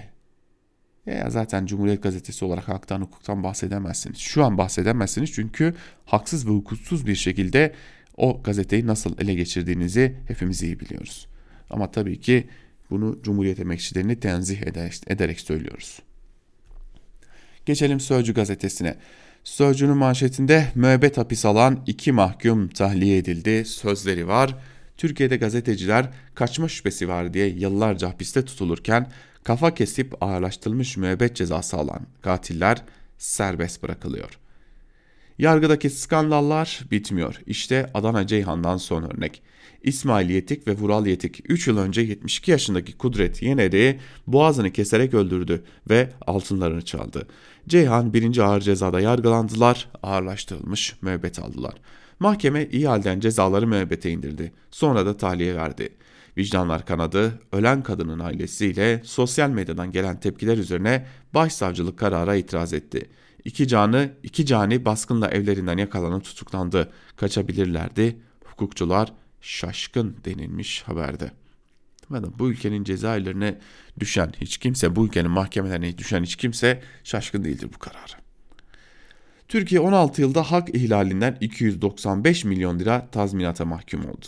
Ya 1.05 1.29
zaten 1.29 1.65
Cumhuriyet 1.65 2.03
Gazetesi 2.03 2.45
olarak 2.45 2.67
haktan 2.67 3.01
hukuktan 3.01 3.43
bahsedemezsiniz. 3.43 4.17
Şu 4.17 4.45
an 4.45 4.57
bahsedemezsiniz 4.57 5.31
çünkü 5.31 5.73
haksız 6.05 6.47
ve 6.47 6.51
hukuksuz 6.51 7.07
bir 7.07 7.15
şekilde 7.15 7.73
o 8.17 8.41
gazeteyi 8.43 8.87
nasıl 8.87 9.17
ele 9.19 9.33
geçirdiğinizi 9.33 10.15
hepimiz 10.27 10.63
iyi 10.63 10.79
biliyoruz. 10.79 11.27
Ama 11.69 11.91
tabii 11.91 12.19
ki 12.19 12.47
bunu 12.89 13.19
Cumhuriyet 13.23 13.59
emekçilerini 13.59 14.19
tenzih 14.19 14.61
ederek 15.07 15.39
söylüyoruz. 15.39 15.99
Geçelim 17.65 17.99
Sözcü 17.99 18.33
gazetesine. 18.33 18.97
Sözcünün 19.43 19.97
manşetinde 19.97 20.71
müebbet 20.75 21.17
hapis 21.17 21.45
alan 21.45 21.83
iki 21.87 22.11
mahkum 22.11 22.67
tahliye 22.67 23.17
edildi 23.17 23.65
sözleri 23.65 24.27
var. 24.27 24.55
Türkiye'de 24.97 25.37
gazeteciler 25.37 26.09
kaçma 26.35 26.67
şüphesi 26.67 27.07
var 27.07 27.33
diye 27.33 27.47
yıllarca 27.47 28.09
hapiste 28.09 28.45
tutulurken 28.45 29.11
kafa 29.43 29.73
kesip 29.73 30.23
ağırlaştırılmış 30.23 30.97
müebbet 30.97 31.35
cezası 31.35 31.77
alan 31.77 32.01
katiller 32.21 32.81
serbest 33.17 33.83
bırakılıyor. 33.83 34.39
Yargıdaki 35.39 35.89
skandallar 35.89 36.81
bitmiyor. 36.91 37.41
İşte 37.45 37.89
Adana 37.93 38.27
Ceyhan'dan 38.27 38.77
son 38.77 39.03
örnek. 39.03 39.41
İsmail 39.83 40.29
Yetik 40.29 40.67
ve 40.67 40.77
Vural 40.77 41.07
Yetik 41.07 41.39
3 41.49 41.67
yıl 41.67 41.77
önce 41.77 42.01
72 42.01 42.51
yaşındaki 42.51 42.97
Kudret 42.97 43.41
Yener'i 43.41 43.99
boğazını 44.27 44.71
keserek 44.71 45.13
öldürdü 45.13 45.63
ve 45.89 46.09
altınlarını 46.27 46.81
çaldı. 46.81 47.27
Ceyhan 47.67 48.13
birinci 48.13 48.43
ağır 48.43 48.61
cezada 48.61 48.99
yargılandılar, 48.99 49.89
ağırlaştırılmış 50.03 50.95
müebbet 51.01 51.39
aldılar. 51.39 51.73
Mahkeme 52.19 52.67
iyi 52.71 52.87
halden 52.87 53.19
cezaları 53.19 53.67
müebbete 53.67 54.11
indirdi. 54.11 54.51
Sonra 54.71 55.05
da 55.05 55.17
tahliye 55.17 55.55
verdi. 55.55 55.89
Vicdanlar 56.37 56.85
kanadı, 56.85 57.39
ölen 57.51 57.83
kadının 57.83 58.19
ailesiyle 58.19 59.01
sosyal 59.03 59.49
medyadan 59.49 59.91
gelen 59.91 60.19
tepkiler 60.19 60.57
üzerine 60.57 61.05
başsavcılık 61.33 61.99
karara 61.99 62.35
itiraz 62.35 62.73
etti. 62.73 63.09
İki 63.45 63.67
canı, 63.67 64.09
iki 64.23 64.45
cani 64.45 64.85
baskınla 64.85 65.27
evlerinden 65.27 65.77
yakalanıp 65.77 66.23
tutuklandı. 66.23 66.91
Kaçabilirlerdi. 67.15 68.17
Hukukçular 68.45 69.13
şaşkın 69.43 70.17
denilmiş 70.25 70.81
haberde. 70.81 71.31
Bu 72.39 72.51
ülkenin 72.51 72.83
cezaevlerine 72.83 73.59
düşen 73.99 74.33
hiç 74.41 74.57
kimse, 74.57 74.95
bu 74.95 75.05
ülkenin 75.05 75.31
mahkemelerine 75.31 75.97
düşen 75.97 76.23
hiç 76.23 76.35
kimse 76.35 76.81
şaşkın 77.03 77.43
değildir 77.43 77.69
bu 77.75 77.79
kararı. 77.79 78.13
Türkiye 79.47 79.81
16 79.81 80.21
yılda 80.21 80.51
hak 80.51 80.75
ihlalinden 80.75 81.37
295 81.41 82.45
milyon 82.45 82.79
lira 82.79 83.07
tazminata 83.11 83.65
mahkum 83.65 84.05
oldu. 84.05 84.25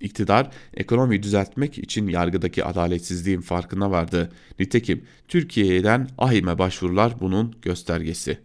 İktidar 0.00 0.50
ekonomiyi 0.74 1.22
düzeltmek 1.22 1.78
için 1.78 2.08
yargıdaki 2.08 2.64
adaletsizliğin 2.64 3.40
farkına 3.40 3.90
vardı. 3.90 4.32
Nitekim 4.58 5.04
Türkiye'den 5.28 6.08
ahime 6.18 6.58
başvurular 6.58 7.20
bunun 7.20 7.54
göstergesi. 7.62 8.38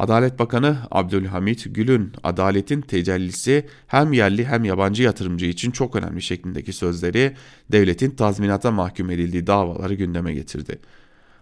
Adalet 0.00 0.38
Bakanı 0.38 0.78
Abdülhamit 0.90 1.74
Gül'ün 1.74 2.12
adaletin 2.22 2.80
tecellisi 2.80 3.66
hem 3.86 4.12
yerli 4.12 4.44
hem 4.44 4.64
yabancı 4.64 5.02
yatırımcı 5.02 5.46
için 5.46 5.70
çok 5.70 5.96
önemli 5.96 6.22
şeklindeki 6.22 6.72
sözleri 6.72 7.36
devletin 7.72 8.10
tazminata 8.10 8.70
mahkum 8.70 9.10
edildiği 9.10 9.46
davaları 9.46 9.94
gündeme 9.94 10.34
getirdi. 10.34 10.78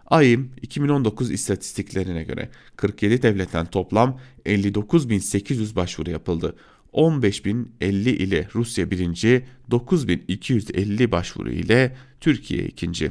AYİM 0.07 0.51
2019 0.63 1.31
istatistiklerine 1.31 2.23
göre 2.23 2.49
47 2.77 3.23
devletten 3.23 3.67
toplam 3.67 4.21
59.800 4.47 5.77
başvuru 5.77 6.11
yapıldı. 6.11 6.55
15.050 6.93 8.09
ile 8.09 8.49
Rusya 8.55 8.91
birinci, 8.91 9.45
9.250 9.71 11.11
başvuru 11.11 11.51
ile 11.51 11.97
Türkiye 12.21 12.65
ikinci. 12.65 13.11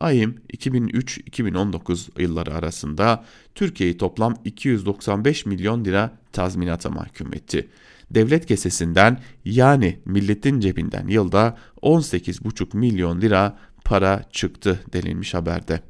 AYİM 0.00 0.40
2003-2019 0.52 2.22
yılları 2.22 2.54
arasında 2.54 3.24
Türkiye'yi 3.54 3.98
toplam 3.98 4.34
295 4.44 5.46
milyon 5.46 5.84
lira 5.84 6.18
tazminata 6.32 6.90
mahkum 6.90 7.34
etti. 7.34 7.68
Devlet 8.10 8.46
kesesinden 8.46 9.20
yani 9.44 10.00
milletin 10.04 10.60
cebinden 10.60 11.08
yılda 11.08 11.58
18,5 11.82 12.76
milyon 12.76 13.20
lira 13.20 13.58
para 13.84 14.22
çıktı 14.32 14.80
denilmiş 14.92 15.34
haberde. 15.34 15.80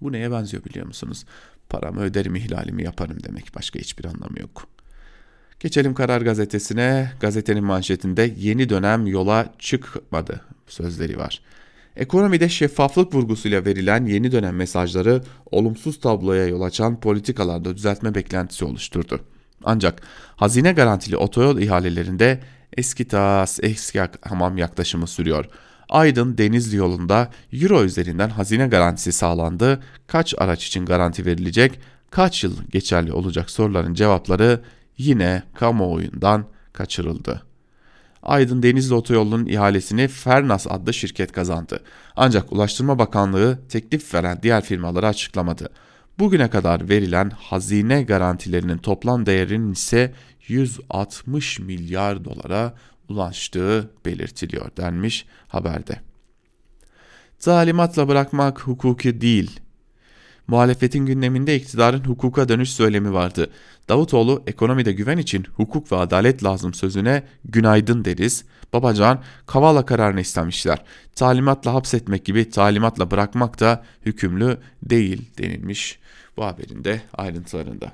Bu 0.00 0.12
neye 0.12 0.30
benziyor 0.30 0.64
biliyor 0.64 0.86
musunuz? 0.86 1.24
Paramı 1.68 2.00
öderim 2.00 2.34
ihlalimi 2.34 2.82
yaparım 2.82 3.16
demek 3.24 3.54
başka 3.56 3.78
hiçbir 3.78 4.04
anlamı 4.04 4.40
yok. 4.40 4.66
Geçelim 5.60 5.94
Karar 5.94 6.20
Gazetesi'ne. 6.20 7.12
Gazetenin 7.20 7.64
manşetinde 7.64 8.34
yeni 8.38 8.68
dönem 8.68 9.06
yola 9.06 9.54
çıkmadı 9.58 10.40
sözleri 10.66 11.18
var. 11.18 11.40
Ekonomide 11.96 12.48
şeffaflık 12.48 13.14
vurgusuyla 13.14 13.64
verilen 13.64 14.06
yeni 14.06 14.32
dönem 14.32 14.56
mesajları 14.56 15.22
olumsuz 15.50 16.00
tabloya 16.00 16.46
yol 16.46 16.62
açan 16.62 17.00
politikalarda 17.00 17.76
düzeltme 17.76 18.14
beklentisi 18.14 18.64
oluşturdu. 18.64 19.20
Ancak 19.64 20.02
hazine 20.36 20.72
garantili 20.72 21.16
otoyol 21.16 21.58
ihalelerinde 21.58 22.40
eski 22.76 23.08
tas 23.08 23.58
eski 23.62 24.00
hamam 24.20 24.58
yaklaşımı 24.58 25.06
sürüyor. 25.06 25.44
Aydın 25.88 26.38
Denizli 26.38 26.76
yolunda 26.76 27.30
Euro 27.52 27.84
üzerinden 27.84 28.30
hazine 28.30 28.66
garantisi 28.66 29.12
sağlandı. 29.12 29.82
Kaç 30.06 30.34
araç 30.38 30.66
için 30.66 30.86
garanti 30.86 31.26
verilecek? 31.26 31.80
Kaç 32.10 32.44
yıl 32.44 32.56
geçerli 32.70 33.12
olacak 33.12 33.50
soruların 33.50 33.94
cevapları 33.94 34.60
yine 34.98 35.42
kamuoyundan 35.54 36.44
kaçırıldı. 36.72 37.42
Aydın 38.24 38.62
Denizli 38.62 38.94
Otoyolu'nun 38.94 39.46
ihalesini 39.46 40.08
Fernas 40.08 40.66
adlı 40.70 40.94
şirket 40.94 41.32
kazandı. 41.32 41.80
Ancak 42.16 42.52
Ulaştırma 42.52 42.98
Bakanlığı 42.98 43.58
teklif 43.68 44.14
veren 44.14 44.38
diğer 44.42 44.64
firmaları 44.64 45.06
açıklamadı. 45.06 45.68
Bugüne 46.18 46.50
kadar 46.50 46.88
verilen 46.88 47.30
hazine 47.30 48.02
garantilerinin 48.02 48.78
toplam 48.78 49.26
değerinin 49.26 49.72
ise 49.72 50.14
160 50.48 51.58
milyar 51.58 52.24
dolara 52.24 52.74
ulaştığı 53.08 53.90
belirtiliyor 54.04 54.76
denmiş 54.76 55.26
haberde. 55.48 56.00
Zalimatla 57.38 58.08
bırakmak 58.08 58.60
hukuki 58.60 59.20
değil, 59.20 59.60
Muhalefetin 60.46 61.06
gündeminde 61.06 61.56
iktidarın 61.56 62.04
hukuka 62.04 62.48
dönüş 62.48 62.70
söylemi 62.70 63.12
vardı. 63.12 63.50
Davutoğlu 63.88 64.42
ekonomide 64.46 64.92
güven 64.92 65.18
için 65.18 65.46
hukuk 65.54 65.92
ve 65.92 65.96
adalet 65.96 66.44
lazım 66.44 66.74
sözüne 66.74 67.22
günaydın 67.44 68.04
deriz. 68.04 68.44
Babacan 68.72 69.22
Kavala 69.46 69.86
kararını 69.86 70.20
istemişler. 70.20 70.84
Talimatla 71.14 71.74
hapsetmek 71.74 72.24
gibi 72.24 72.50
talimatla 72.50 73.10
bırakmak 73.10 73.60
da 73.60 73.84
hükümlü 74.06 74.58
değil 74.82 75.30
denilmiş 75.38 75.98
bu 76.36 76.44
haberin 76.44 76.84
de 76.84 77.02
ayrıntılarında. 77.14 77.92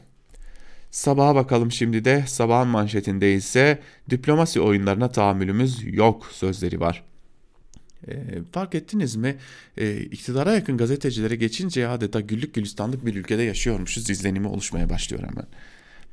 Sabaha 0.91 1.35
bakalım 1.35 1.73
şimdi 1.73 2.05
de 2.05 2.25
sabahın 2.27 2.69
manşetinde 2.69 3.35
ise 3.35 3.81
diplomasi 4.11 4.61
oyunlarına 4.61 5.09
tahammülümüz 5.09 5.95
yok 5.95 6.27
sözleri 6.33 6.81
var. 6.81 7.10
E, 8.09 8.13
fark 8.53 8.75
ettiniz 8.75 9.17
mi? 9.17 9.37
E, 9.77 10.01
iktidara 10.01 10.55
yakın 10.55 10.77
gazetecilere 10.77 11.37
geçince 11.37 11.89
adeta 11.89 12.21
güllük 12.21 12.55
gülistanlık 12.55 13.07
bir 13.07 13.15
ülkede 13.15 13.43
yaşıyormuşuz 13.43 14.11
izlenimi 14.11 14.47
oluşmaya 14.47 14.91
başlıyor 14.91 15.23
hemen. 15.23 15.47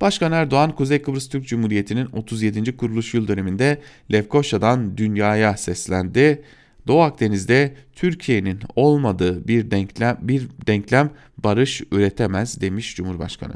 Başkan 0.01 0.31
Erdoğan 0.31 0.75
Kuzey 0.75 1.01
Kıbrıs 1.01 1.29
Türk 1.29 1.47
Cumhuriyeti'nin 1.47 2.05
37. 2.05 2.77
kuruluş 2.77 3.13
yıl 3.13 3.27
döneminde 3.27 3.81
Lefkoşa'dan 4.11 4.97
dünyaya 4.97 5.57
seslendi. 5.57 6.43
Doğu 6.87 7.01
Akdeniz'de 7.01 7.75
Türkiye'nin 7.93 8.59
olmadığı 8.75 9.47
bir 9.47 9.71
denklem 9.71 10.17
bir 10.21 10.47
denklem 10.67 11.09
barış 11.37 11.81
üretemez 11.91 12.61
demiş 12.61 12.95
Cumhurbaşkanı. 12.95 13.55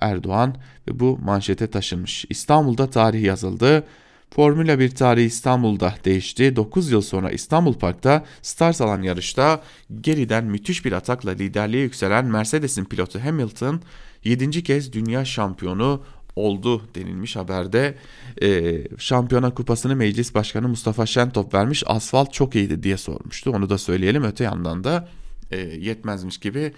Erdoğan 0.00 0.56
ve 0.88 1.00
bu 1.00 1.18
manşete 1.18 1.66
taşınmış. 1.66 2.24
İstanbul'da 2.30 2.90
tarih 2.90 3.22
yazıldı. 3.22 3.84
Formula 4.30 4.78
1 4.78 4.90
tarihi 4.90 5.26
İstanbul'da 5.26 5.94
değişti. 6.04 6.56
9 6.56 6.90
yıl 6.90 7.02
sonra 7.02 7.30
İstanbul 7.30 7.74
Park'ta 7.74 8.24
start 8.42 8.80
alan 8.80 9.02
yarışta 9.02 9.62
geriden 10.00 10.44
müthiş 10.44 10.84
bir 10.84 10.92
atakla 10.92 11.30
liderliğe 11.30 11.82
yükselen 11.82 12.24
Mercedes'in 12.24 12.84
pilotu 12.84 13.24
Hamilton 13.24 13.80
7. 14.24 14.62
kez 14.62 14.92
dünya 14.92 15.24
şampiyonu 15.24 16.02
oldu 16.36 16.82
denilmiş 16.94 17.36
haberde. 17.36 17.94
E, 18.42 18.78
şampiyona 18.98 19.54
kupasını 19.54 19.96
meclis 19.96 20.34
başkanı 20.34 20.68
Mustafa 20.68 21.06
Şentop 21.06 21.54
vermiş. 21.54 21.82
Asfalt 21.86 22.32
çok 22.32 22.54
iyiydi 22.54 22.82
diye 22.82 22.96
sormuştu. 22.96 23.50
Onu 23.50 23.70
da 23.70 23.78
söyleyelim. 23.78 24.24
Öte 24.24 24.44
yandan 24.44 24.84
da 24.84 25.08
e, 25.50 25.56
yetmezmiş 25.60 26.38
gibi 26.38 26.72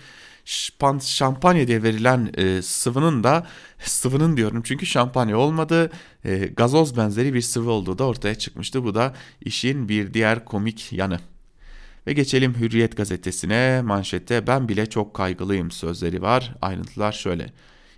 şampanya 1.00 1.68
diye 1.68 1.83
verilen 1.83 2.33
e, 2.37 2.62
sıvının 2.62 3.24
da 3.24 3.46
sıvının 3.79 4.37
diyorum 4.37 4.62
çünkü 4.64 4.87
şampanya 4.87 5.38
olmadı 5.38 5.90
e, 6.24 6.38
gazoz 6.38 6.96
benzeri 6.96 7.35
bir 7.35 7.40
sıvı 7.40 7.70
olduğu 7.70 7.98
da 7.98 8.05
ortaya 8.05 8.35
çıkmıştı. 8.35 8.85
Bu 8.85 8.94
da 8.94 9.14
işin 9.40 9.88
bir 9.88 10.14
diğer 10.14 10.44
komik 10.44 10.92
yanı. 10.92 11.20
Ve 12.07 12.12
geçelim 12.12 12.55
Hürriyet 12.55 12.96
gazetesine 12.96 13.83
manşette 13.83 14.46
ben 14.46 14.68
bile 14.68 14.87
çok 14.87 15.14
kaygılıyım 15.14 15.70
sözleri 15.70 16.22
var. 16.22 16.55
Ayrıntılar 16.62 17.12
şöyle. 17.12 17.53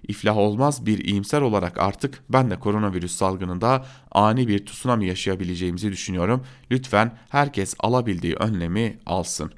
İflah 0.08 0.36
olmaz 0.36 0.86
bir 0.86 1.04
iyimser 1.04 1.40
olarak 1.40 1.78
artık 1.78 2.22
ben 2.28 2.50
de 2.50 2.58
koronavirüs 2.58 3.16
salgınında 3.16 3.86
ani 4.12 4.48
bir 4.48 4.66
tsunami 4.66 5.06
yaşayabileceğimizi 5.06 5.92
düşünüyorum. 5.92 6.44
Lütfen 6.70 7.18
herkes 7.28 7.74
alabildiği 7.78 8.34
önlemi 8.34 8.98
alsın. 9.06 9.52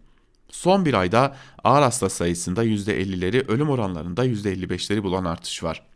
Son 0.55 0.85
bir 0.85 0.95
ayda 0.95 1.37
ağır 1.65 1.83
hasta 1.83 2.09
sayısında 2.09 2.65
%50'leri, 2.65 3.47
ölüm 3.49 3.71
oranlarında 3.71 4.27
%55'leri 4.27 5.03
bulan 5.03 5.25
artış 5.25 5.63
var. 5.63 5.87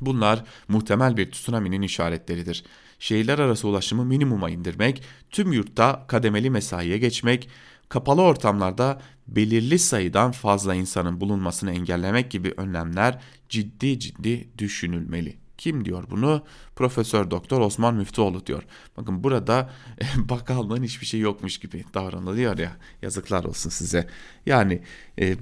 Bunlar 0.00 0.44
muhtemel 0.68 1.16
bir 1.16 1.30
tsunami'nin 1.30 1.82
işaretleridir. 1.82 2.64
Şehirler 2.98 3.38
arası 3.38 3.68
ulaşımı 3.68 4.04
minimuma 4.04 4.50
indirmek, 4.50 5.02
tüm 5.30 5.52
yurtta 5.52 6.04
kademeli 6.08 6.50
mesaiye 6.50 6.98
geçmek, 6.98 7.48
kapalı 7.88 8.22
ortamlarda 8.22 9.00
belirli 9.28 9.78
sayıdan 9.78 10.32
fazla 10.32 10.74
insanın 10.74 11.20
bulunmasını 11.20 11.70
engellemek 11.70 12.30
gibi 12.30 12.54
önlemler 12.56 13.20
ciddi 13.48 13.98
ciddi 13.98 14.48
düşünülmeli. 14.58 15.36
Kim 15.58 15.84
diyor 15.84 16.04
bunu? 16.10 16.42
Profesör 16.76 17.30
Doktor 17.30 17.60
Osman 17.60 17.94
Müftüoğlu 17.94 18.46
diyor. 18.46 18.62
Bakın 18.96 19.24
burada 19.24 19.70
bakallığın 20.16 20.82
hiçbir 20.82 21.06
şey 21.06 21.20
yokmuş 21.20 21.58
gibi 21.58 21.84
davranılıyor 21.94 22.58
ya. 22.58 22.76
Yazıklar 23.02 23.44
olsun 23.44 23.70
size. 23.70 24.08
Yani 24.46 24.82
e, 25.20 25.36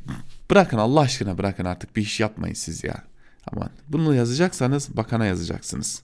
bırakın 0.50 0.78
Allah 0.78 1.00
aşkına 1.00 1.38
bırakın 1.38 1.64
artık 1.64 1.96
bir 1.96 2.02
iş 2.02 2.20
yapmayın 2.20 2.54
siz 2.54 2.84
ya. 2.84 3.04
Aman 3.52 3.70
bunu 3.88 4.14
yazacaksanız 4.14 4.96
bakana 4.96 5.26
yazacaksınız. 5.26 6.02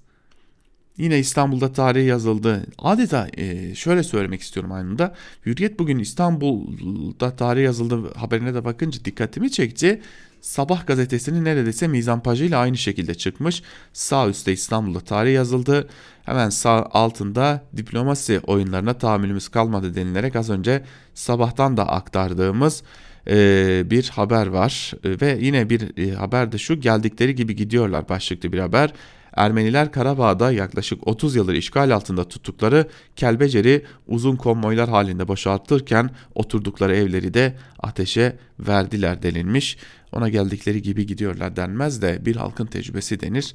Yine 1.00 1.18
İstanbul'da 1.18 1.72
tarih 1.72 2.06
yazıldı. 2.06 2.66
Adeta 2.78 3.28
e, 3.36 3.74
şöyle 3.74 4.02
söylemek 4.02 4.40
istiyorum 4.40 4.72
aynında. 4.72 5.14
Hürriyet 5.46 5.78
bugün 5.78 5.98
İstanbul'da 5.98 7.36
tarih 7.36 7.62
yazıldı 7.62 8.14
haberine 8.14 8.54
de 8.54 8.64
bakınca 8.64 9.04
dikkatimi 9.04 9.50
çekti. 9.50 10.02
Sabah 10.40 10.86
gazetesinin 10.86 11.44
neredeyse 11.44 11.88
mizampajıyla 11.88 12.58
aynı 12.58 12.76
şekilde 12.76 13.14
çıkmış. 13.14 13.62
Sağ 13.92 14.28
üstte 14.28 14.52
İstanbul'da 14.52 15.00
tarih 15.00 15.34
yazıldı. 15.34 15.88
Hemen 16.24 16.50
sağ 16.50 16.88
altında 16.92 17.64
diplomasi 17.76 18.40
oyunlarına 18.40 18.94
tahammülümüz 18.94 19.48
kalmadı 19.48 19.94
denilerek 19.94 20.36
az 20.36 20.50
önce 20.50 20.82
sabahtan 21.14 21.76
da 21.76 21.88
aktardığımız 21.88 22.82
e, 23.28 23.82
bir 23.90 24.08
haber 24.08 24.46
var. 24.46 24.92
E, 25.04 25.20
ve 25.20 25.38
yine 25.40 25.70
bir 25.70 26.08
e, 26.08 26.14
haber 26.14 26.52
de 26.52 26.58
şu 26.58 26.80
geldikleri 26.80 27.34
gibi 27.34 27.56
gidiyorlar 27.56 28.08
başlıklı 28.08 28.52
bir 28.52 28.58
haber. 28.58 28.92
Ermeniler 29.36 29.92
Karabağ'da 29.92 30.52
yaklaşık 30.52 31.08
30 31.08 31.36
yıldır 31.36 31.54
işgal 31.54 31.90
altında 31.90 32.28
tuttukları 32.28 32.88
Kelbecer'i 33.16 33.84
uzun 34.06 34.36
konvoylar 34.36 34.88
halinde 34.88 35.28
boşaltırken 35.28 36.10
oturdukları 36.34 36.96
evleri 36.96 37.34
de 37.34 37.56
ateşe 37.78 38.36
verdiler 38.58 39.22
denilmiş. 39.22 39.76
Ona 40.12 40.28
geldikleri 40.28 40.82
gibi 40.82 41.06
gidiyorlar 41.06 41.56
denmez 41.56 42.02
de 42.02 42.26
bir 42.26 42.36
halkın 42.36 42.66
tecrübesi 42.66 43.20
denir. 43.20 43.54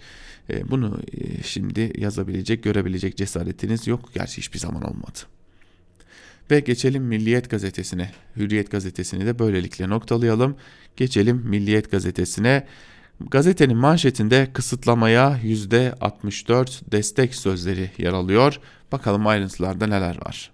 E, 0.49 0.71
bunu 0.71 0.99
e, 1.13 1.43
şimdi 1.43 1.93
yazabilecek, 1.97 2.63
görebilecek 2.63 3.17
cesaretiniz 3.17 3.87
yok. 3.87 4.09
Gerçi 4.13 4.37
hiçbir 4.37 4.59
zaman 4.59 4.83
olmadı. 4.83 5.19
Ve 6.51 6.59
geçelim 6.59 7.03
Milliyet 7.03 7.49
gazetesine. 7.49 8.11
Hürriyet 8.35 8.71
gazetesini 8.71 9.25
de 9.25 9.39
böylelikle 9.39 9.89
noktalayalım. 9.89 10.55
Geçelim 10.97 11.37
Milliyet 11.45 11.91
gazetesine. 11.91 12.67
Gazetenin 13.19 13.77
manşetinde 13.77 14.47
kısıtlamaya 14.53 15.39
%64 15.43 16.91
destek 16.91 17.35
sözleri 17.35 17.91
yer 17.97 18.13
alıyor. 18.13 18.59
Bakalım 18.91 19.27
ayrıntılarda 19.27 19.87
neler 19.87 20.17
var. 20.25 20.51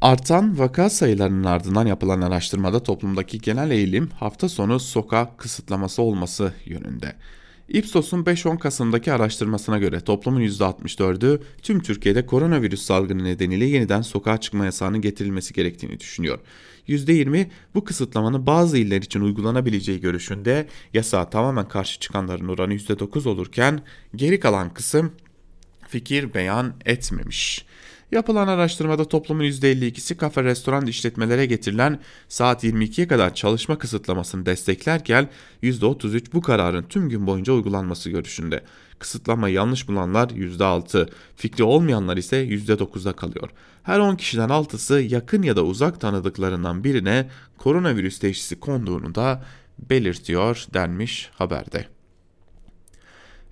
Artan 0.00 0.58
vaka 0.58 0.90
sayılarının 0.90 1.44
ardından 1.44 1.86
yapılan 1.86 2.20
araştırmada 2.20 2.82
toplumdaki 2.82 3.38
genel 3.38 3.70
eğilim 3.70 4.08
hafta 4.08 4.48
sonu 4.48 4.80
sokak 4.80 5.38
kısıtlaması 5.38 6.02
olması 6.02 6.52
yönünde. 6.64 7.14
Ipsos'un 7.68 8.24
5-10 8.24 8.58
Kasım'daki 8.58 9.12
araştırmasına 9.12 9.78
göre 9.78 10.00
toplumun 10.00 10.40
%64'ü 10.40 11.40
tüm 11.62 11.80
Türkiye'de 11.82 12.26
koronavirüs 12.26 12.82
salgını 12.82 13.24
nedeniyle 13.24 13.64
yeniden 13.64 14.02
sokağa 14.02 14.40
çıkma 14.40 14.64
yasağının 14.64 15.00
getirilmesi 15.00 15.54
gerektiğini 15.54 16.00
düşünüyor. 16.00 16.38
%20 16.88 17.46
bu 17.74 17.84
kısıtlamanın 17.84 18.46
bazı 18.46 18.78
iller 18.78 19.02
için 19.02 19.20
uygulanabileceği 19.20 20.00
görüşünde 20.00 20.68
yasağa 20.94 21.30
tamamen 21.30 21.68
karşı 21.68 22.00
çıkanların 22.00 22.48
oranı 22.48 22.74
%9 22.74 23.28
olurken 23.28 23.80
geri 24.16 24.40
kalan 24.40 24.74
kısım 24.74 25.12
fikir 25.88 26.34
beyan 26.34 26.74
etmemiş. 26.84 27.67
Yapılan 28.12 28.48
araştırmada 28.48 29.04
toplumun 29.04 29.44
%52'si 29.44 30.16
kafe 30.16 30.44
restoran 30.44 30.86
işletmelere 30.86 31.46
getirilen 31.46 32.00
saat 32.28 32.64
22'ye 32.64 33.08
kadar 33.08 33.34
çalışma 33.34 33.78
kısıtlamasını 33.78 34.46
desteklerken 34.46 35.28
%33 35.62 36.32
bu 36.32 36.40
kararın 36.40 36.82
tüm 36.82 37.08
gün 37.08 37.26
boyunca 37.26 37.52
uygulanması 37.52 38.10
görüşünde. 38.10 38.64
Kısıtlamayı 38.98 39.54
yanlış 39.54 39.88
bulanlar 39.88 40.28
%6, 40.28 41.08
fikri 41.36 41.64
olmayanlar 41.64 42.16
ise 42.16 42.44
%9'da 42.44 43.12
kalıyor. 43.12 43.50
Her 43.82 43.98
10 43.98 44.16
kişiden 44.16 44.48
6'sı 44.48 45.00
yakın 45.00 45.42
ya 45.42 45.56
da 45.56 45.64
uzak 45.64 46.00
tanıdıklarından 46.00 46.84
birine 46.84 47.28
koronavirüs 47.58 48.18
teşhisi 48.18 48.60
konduğunu 48.60 49.14
da 49.14 49.44
belirtiyor 49.90 50.64
denmiş 50.74 51.30
haberde. 51.32 51.97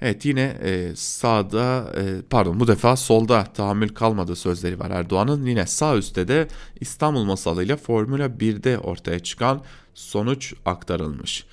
Evet 0.01 0.25
yine 0.25 0.59
e, 0.63 0.93
sağda 0.97 1.93
e, 1.97 2.23
pardon 2.31 2.61
bu 2.61 2.69
defa 2.69 2.97
solda 2.97 3.45
tahammül 3.45 3.89
kalmadığı 3.89 4.37
sözleri 4.37 4.79
var 4.79 4.91
Erdoğan'ın. 4.91 5.47
Yine 5.47 5.67
sağ 5.67 5.97
üstte 5.97 6.29
de 6.29 6.49
İstanbul 6.81 7.25
masalıyla 7.25 7.77
Formula 7.77 8.27
1'de 8.27 8.79
ortaya 8.79 9.19
çıkan 9.19 9.63
sonuç 9.95 10.55
aktarılmış. 10.65 11.45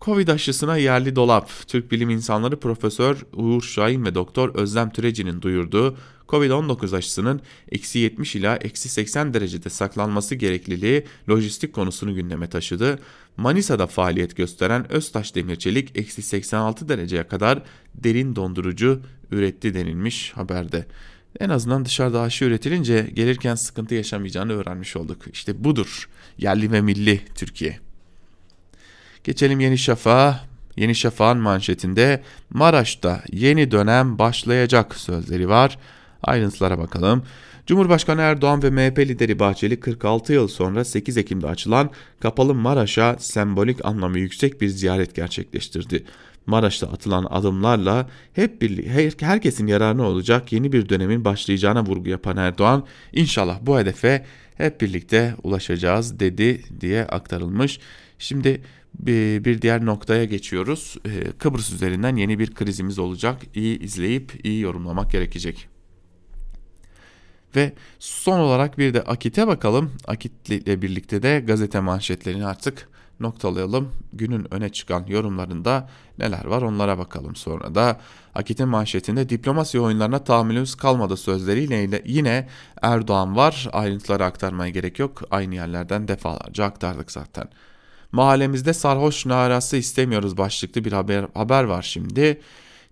Covid 0.00 0.28
aşısına 0.28 0.76
yerli 0.76 1.16
dolap. 1.16 1.50
Türk 1.66 1.92
bilim 1.92 2.10
insanları 2.10 2.60
Profesör 2.60 3.26
Uğur 3.32 3.62
Şahin 3.62 4.04
ve 4.04 4.14
Doktor 4.14 4.54
Özlem 4.54 4.90
Türeci'nin 4.90 5.42
duyurduğu 5.42 5.96
Covid-19 6.28 6.96
aşısının 6.96 7.40
eksi 7.72 7.98
70 7.98 8.36
ila 8.36 8.56
eksi 8.56 8.88
80 8.88 9.34
derecede 9.34 9.70
saklanması 9.70 10.34
gerekliliği 10.34 11.04
lojistik 11.30 11.72
konusunu 11.72 12.14
gündeme 12.14 12.48
taşıdı. 12.48 12.98
Manisa'da 13.38 13.86
faaliyet 13.86 14.36
gösteren 14.36 14.92
Öztaş 14.92 15.34
Demirçelik 15.34 15.98
eksi 15.98 16.22
86 16.22 16.88
dereceye 16.88 17.28
kadar 17.28 17.62
derin 17.94 18.36
dondurucu 18.36 19.02
üretti 19.30 19.74
denilmiş 19.74 20.32
haberde. 20.32 20.86
En 21.40 21.48
azından 21.48 21.84
dışarıda 21.84 22.20
aşı 22.20 22.44
üretilince 22.44 23.10
gelirken 23.14 23.54
sıkıntı 23.54 23.94
yaşamayacağını 23.94 24.52
öğrenmiş 24.52 24.96
olduk. 24.96 25.22
İşte 25.32 25.64
budur 25.64 26.08
yerli 26.38 26.72
ve 26.72 26.80
milli 26.80 27.20
Türkiye. 27.34 27.78
Geçelim 29.24 29.60
Yeni 29.60 29.78
Şafak'a. 29.78 30.48
Yeni 30.76 30.94
Şafak'ın 30.94 31.42
manşetinde 31.42 32.22
Maraş'ta 32.50 33.22
yeni 33.32 33.70
dönem 33.70 34.18
başlayacak 34.18 34.96
sözleri 34.96 35.48
var. 35.48 35.78
Ayrıntılara 36.22 36.78
bakalım. 36.78 37.22
Cumhurbaşkanı 37.68 38.20
Erdoğan 38.20 38.62
ve 38.62 38.70
MHP 38.70 38.98
lideri 38.98 39.38
Bahçeli 39.38 39.80
46 39.80 40.32
yıl 40.32 40.48
sonra 40.48 40.84
8 40.84 41.16
Ekim'de 41.16 41.46
açılan 41.46 41.90
kapalı 42.20 42.54
Maraş'a 42.54 43.16
sembolik 43.18 43.84
anlamı 43.84 44.18
yüksek 44.18 44.60
bir 44.60 44.68
ziyaret 44.68 45.14
gerçekleştirdi. 45.14 46.04
Maraş'ta 46.46 46.86
atılan 46.86 47.26
adımlarla 47.30 48.08
hep 48.32 48.62
birlikte 48.62 49.26
herkesin 49.26 49.66
yararına 49.66 50.02
olacak 50.02 50.52
yeni 50.52 50.72
bir 50.72 50.88
dönemin 50.88 51.24
başlayacağına 51.24 51.86
vurgu 51.86 52.08
yapan 52.08 52.36
Erdoğan, 52.36 52.86
inşallah 53.12 53.58
bu 53.62 53.78
hedefe 53.78 54.24
hep 54.54 54.80
birlikte 54.80 55.34
ulaşacağız 55.42 56.20
dedi 56.20 56.62
diye 56.80 57.04
aktarılmış. 57.04 57.80
Şimdi 58.18 58.60
bir 58.98 59.62
diğer 59.62 59.86
noktaya 59.86 60.24
geçiyoruz. 60.24 60.96
Ee, 61.06 61.32
Kıbrıs 61.38 61.72
üzerinden 61.72 62.16
yeni 62.16 62.38
bir 62.38 62.54
krizimiz 62.54 62.98
olacak. 62.98 63.42
İyi 63.54 63.78
izleyip 63.78 64.40
iyi 64.44 64.60
yorumlamak 64.60 65.10
gerekecek. 65.10 65.77
Ve 67.56 67.72
son 67.98 68.40
olarak 68.40 68.78
bir 68.78 68.94
de 68.94 69.02
Akit'e 69.02 69.46
bakalım. 69.46 69.92
Akit 70.06 70.50
ile 70.50 70.82
birlikte 70.82 71.22
de 71.22 71.40
gazete 71.40 71.80
manşetlerini 71.80 72.46
artık 72.46 72.88
noktalayalım. 73.20 73.92
Günün 74.12 74.54
öne 74.54 74.68
çıkan 74.68 75.06
yorumlarında 75.06 75.88
neler 76.18 76.44
var 76.44 76.62
onlara 76.62 76.98
bakalım. 76.98 77.36
Sonra 77.36 77.74
da 77.74 78.00
Akit'in 78.34 78.68
manşetinde 78.68 79.28
diplomasi 79.28 79.80
oyunlarına 79.80 80.24
tahammülümüz 80.24 80.74
kalmadı 80.74 81.16
sözleriyle 81.16 82.02
yine 82.06 82.48
Erdoğan 82.82 83.36
var. 83.36 83.68
Ayrıntıları 83.72 84.24
aktarmaya 84.24 84.70
gerek 84.70 84.98
yok. 84.98 85.22
Aynı 85.30 85.54
yerlerden 85.54 86.08
defalarca 86.08 86.64
aktardık 86.64 87.12
zaten. 87.12 87.48
Mahallemizde 88.12 88.72
sarhoş 88.72 89.26
narası 89.26 89.76
istemiyoruz 89.76 90.36
başlıklı 90.36 90.84
bir 90.84 90.92
haber, 90.92 91.26
haber 91.34 91.64
var 91.64 91.82
şimdi. 91.82 92.40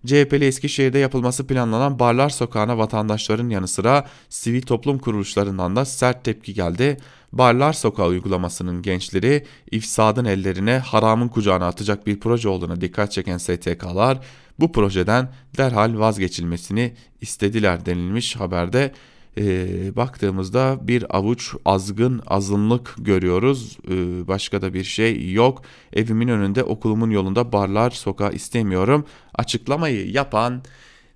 CHP'li 0.07 0.45
Eskişehir'de 0.45 0.99
yapılması 0.99 1.47
planlanan 1.47 1.99
Barlar 1.99 2.29
Sokağı'na 2.29 2.77
vatandaşların 2.77 3.49
yanı 3.49 3.67
sıra 3.67 4.07
sivil 4.29 4.61
toplum 4.61 4.99
kuruluşlarından 4.99 5.75
da 5.75 5.85
sert 5.85 6.23
tepki 6.23 6.53
geldi. 6.53 6.97
Barlar 7.33 7.73
Sokağı 7.73 8.07
uygulamasının 8.07 8.81
gençleri 8.81 9.45
ifsadın 9.71 10.25
ellerine 10.25 10.77
haramın 10.77 11.27
kucağına 11.27 11.67
atacak 11.67 12.07
bir 12.07 12.19
proje 12.19 12.49
olduğuna 12.49 12.81
dikkat 12.81 13.11
çeken 13.11 13.37
STK'lar 13.37 14.19
bu 14.59 14.71
projeden 14.71 15.29
derhal 15.57 15.99
vazgeçilmesini 15.99 16.93
istediler 17.21 17.85
denilmiş 17.85 18.35
haberde 18.35 18.91
e, 19.37 19.95
baktığımızda 19.95 20.77
bir 20.81 21.17
avuç 21.17 21.55
azgın 21.65 22.21
azınlık 22.27 22.95
görüyoruz. 22.97 23.77
E, 23.89 24.27
başka 24.27 24.61
da 24.61 24.73
bir 24.73 24.83
şey 24.83 25.31
yok. 25.31 25.61
Evimin 25.93 26.27
önünde 26.27 26.63
okulumun 26.63 27.09
yolunda 27.09 27.51
barlar 27.51 27.91
sokağı 27.91 28.33
istemiyorum. 28.33 29.05
Açıklamayı 29.35 30.11
yapan 30.11 30.61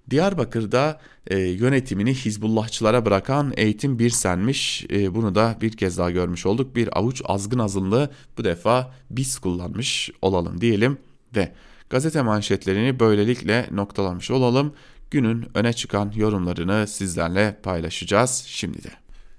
Diyarbakır'da 0.10 1.00
e, 1.28 1.38
yönetimini 1.40 2.14
Hizbullahçılara 2.14 3.06
bırakan 3.06 3.54
eğitim 3.58 4.00
bir 4.00 4.10
senmiş. 4.10 4.86
E, 4.92 5.16
bunu 5.16 5.36
da 5.36 5.58
bir 5.62 5.72
kez 5.72 5.98
daha 5.98 6.12
görmüş 6.12 6.46
olduk. 6.46 6.76
Bir 6.76 7.00
avuç 7.00 7.22
azgın 7.26 7.60
azınlığı 7.60 8.10
bu 8.38 8.44
defa 8.44 8.94
biz 9.10 9.40
kullanmış 9.40 10.12
olalım 10.22 10.62
diyelim 10.62 10.98
ve 11.36 11.52
gazete 11.90 12.22
manşetlerini 12.22 13.00
böylelikle 13.00 13.68
noktalamış 13.72 14.32
olalım 14.32 14.74
günün 15.12 15.46
öne 15.54 15.74
çıkan 15.74 16.12
yorumlarını 16.16 16.88
sizlerle 16.88 17.58
paylaşacağız 17.64 18.44
şimdi 18.48 18.84
de. 18.84 18.90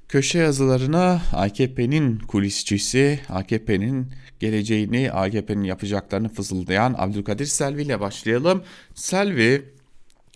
Köşe 0.09 0.39
yazılarına 0.39 1.23
AKP'nin 1.33 2.19
kulisçisi, 2.19 3.21
AKP'nin 3.29 4.13
geleceğini, 4.41 5.13
AKP'nin 5.13 5.65
yapacaklarını 5.65 6.29
fısıldayan 6.29 6.95
Abdülkadir 6.99 7.47
Selvi 7.47 7.83
ile 7.83 8.01
başlayalım. 8.01 8.63
Selvi 8.95 9.73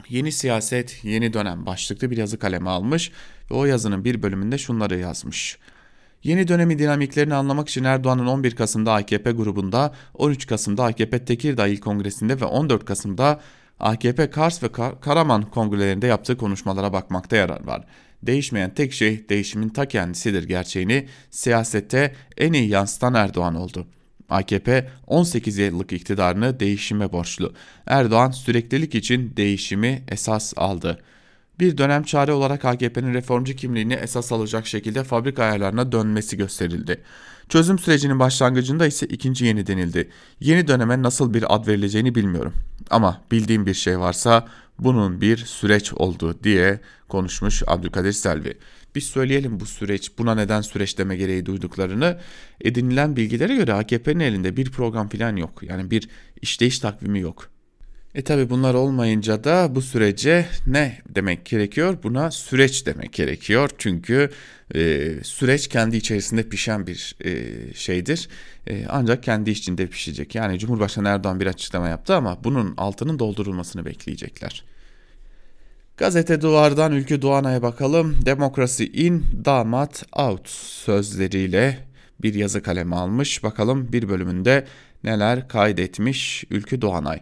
Yeni 0.09 0.33
Siyaset, 0.33 1.05
Yeni 1.05 1.33
Dönem 1.33 1.67
başlıklı 1.67 2.11
bir 2.11 2.17
yazı 2.17 2.39
kaleme 2.39 2.71
almış 2.71 3.13
ve 3.51 3.55
o 3.55 3.65
yazının 3.65 4.05
bir 4.05 4.23
bölümünde 4.23 4.59
şunları 4.59 4.99
yazmış. 4.99 5.59
Yeni 6.23 6.49
dönemi 6.49 6.79
dinamiklerini 6.79 7.35
anlamak 7.35 7.69
için 7.69 7.85
Erdoğan'ın 7.85 8.27
11 8.27 8.57
Kasım'da 8.57 8.93
AKP 8.93 9.31
grubunda, 9.31 9.95
13 10.15 10.47
Kasım'da 10.47 10.85
AKP 10.85 11.25
Tekirdağ 11.25 11.67
İl 11.67 11.81
Kongresi'nde 11.81 12.41
ve 12.41 12.45
14 12.45 12.85
Kasım'da 12.85 13.41
AKP 13.81 14.31
Kars 14.31 14.63
ve 14.63 14.73
Kar 14.73 15.01
Karaman 15.01 15.43
kongrelerinde 15.43 16.07
yaptığı 16.07 16.37
konuşmalara 16.37 16.93
bakmakta 16.93 17.37
yarar 17.37 17.67
var. 17.67 17.85
Değişmeyen 18.23 18.75
tek 18.75 18.93
şey 18.93 19.29
değişimin 19.29 19.69
ta 19.69 19.87
kendisidir 19.87 20.43
gerçeğini 20.49 21.09
siyasette 21.31 22.15
en 22.37 22.53
iyi 22.53 22.69
yansıtan 22.69 23.15
Erdoğan 23.15 23.55
oldu. 23.55 23.87
AKP 24.29 24.89
18 25.07 25.59
yıllık 25.59 25.93
iktidarını 25.93 26.61
değişime 26.61 27.13
borçlu. 27.13 27.53
Erdoğan 27.87 28.31
süreklilik 28.31 28.95
için 28.95 29.37
değişimi 29.37 30.03
esas 30.09 30.53
aldı. 30.57 31.03
Bir 31.61 31.79
dönem 31.79 32.03
çare 32.03 32.33
olarak 32.33 32.65
AKP'nin 32.65 33.15
reformcu 33.15 33.57
kimliğini 33.57 33.95
esas 33.95 34.33
alacak 34.33 34.67
şekilde 34.67 35.05
fabrika 35.05 35.45
ayarlarına 35.45 35.93
dönmesi 35.93 36.37
gösterildi. 36.37 37.03
Çözüm 37.49 37.79
sürecinin 37.79 38.19
başlangıcında 38.19 38.87
ise 38.87 39.07
ikinci 39.07 39.45
yeni 39.45 39.67
denildi. 39.67 40.11
Yeni 40.41 40.69
döneme 40.69 41.03
nasıl 41.03 41.35
bir 41.35 41.55
ad 41.55 41.67
verileceğini 41.67 42.15
bilmiyorum. 42.15 42.55
Ama 42.91 43.23
bildiğim 43.31 43.67
bir 43.67 43.75
şey 43.75 43.99
varsa 43.99 44.47
bunun 44.79 45.21
bir 45.21 45.37
süreç 45.37 45.93
olduğu 45.93 46.45
diye 46.45 46.81
konuşmuş 47.09 47.63
Abdülkadir 47.67 48.13
Selvi. 48.13 48.59
Biz 48.95 49.05
söyleyelim 49.05 49.61
bu 49.61 49.67
süreç 49.67 50.19
buna 50.19 50.35
neden 50.35 50.61
süreç 50.61 50.99
deme 50.99 51.17
gereği 51.17 51.47
duyduklarını 51.47 52.19
edinilen 52.61 53.17
bilgilere 53.17 53.57
göre 53.57 53.73
AKP'nin 53.73 54.21
elinde 54.21 54.57
bir 54.57 54.71
program 54.71 55.09
falan 55.09 55.37
yok. 55.37 55.63
Yani 55.63 55.91
bir 55.91 56.09
işleyiş 56.43 56.79
takvimi 56.79 57.21
yok. 57.21 57.56
E 58.17 58.23
tabi 58.23 58.51
bunlar 58.51 58.75
olmayınca 58.75 59.45
da 59.45 59.75
bu 59.75 59.83
sürece 59.83 60.47
ne 60.67 60.99
demek 61.09 61.45
gerekiyor? 61.45 61.99
Buna 62.03 62.31
süreç 62.31 62.87
demek 62.87 63.13
gerekiyor. 63.13 63.71
Çünkü 63.79 64.31
e, 64.75 65.11
süreç 65.23 65.69
kendi 65.69 65.97
içerisinde 65.97 66.49
pişen 66.49 66.87
bir 66.87 67.17
e, 67.25 67.35
şeydir. 67.75 68.29
E, 68.67 68.87
ancak 68.89 69.23
kendi 69.23 69.51
içinde 69.51 69.87
pişecek. 69.87 70.35
Yani 70.35 70.59
Cumhurbaşkanı 70.59 71.09
Erdoğan 71.09 71.41
bir 71.41 71.47
açıklama 71.47 71.89
yaptı 71.89 72.15
ama 72.15 72.45
bunun 72.45 72.75
altının 72.77 73.19
doldurulmasını 73.19 73.85
bekleyecekler. 73.85 74.65
Gazete 75.97 76.41
Duvar'dan 76.41 76.93
Ülkü 76.93 77.23
Doğanay'a 77.23 77.63
bakalım. 77.63 78.17
Demokrasi 78.27 78.87
in, 78.93 79.25
damat 79.45 80.05
out 80.13 80.49
sözleriyle 80.49 81.79
bir 82.23 82.35
yazı 82.35 82.63
kalemi 82.63 82.97
almış. 82.97 83.43
Bakalım 83.43 83.93
bir 83.93 84.09
bölümünde 84.09 84.67
neler 85.05 85.49
kaydetmiş 85.49 86.45
Ülkü 86.51 86.81
Doğanay. 86.83 87.21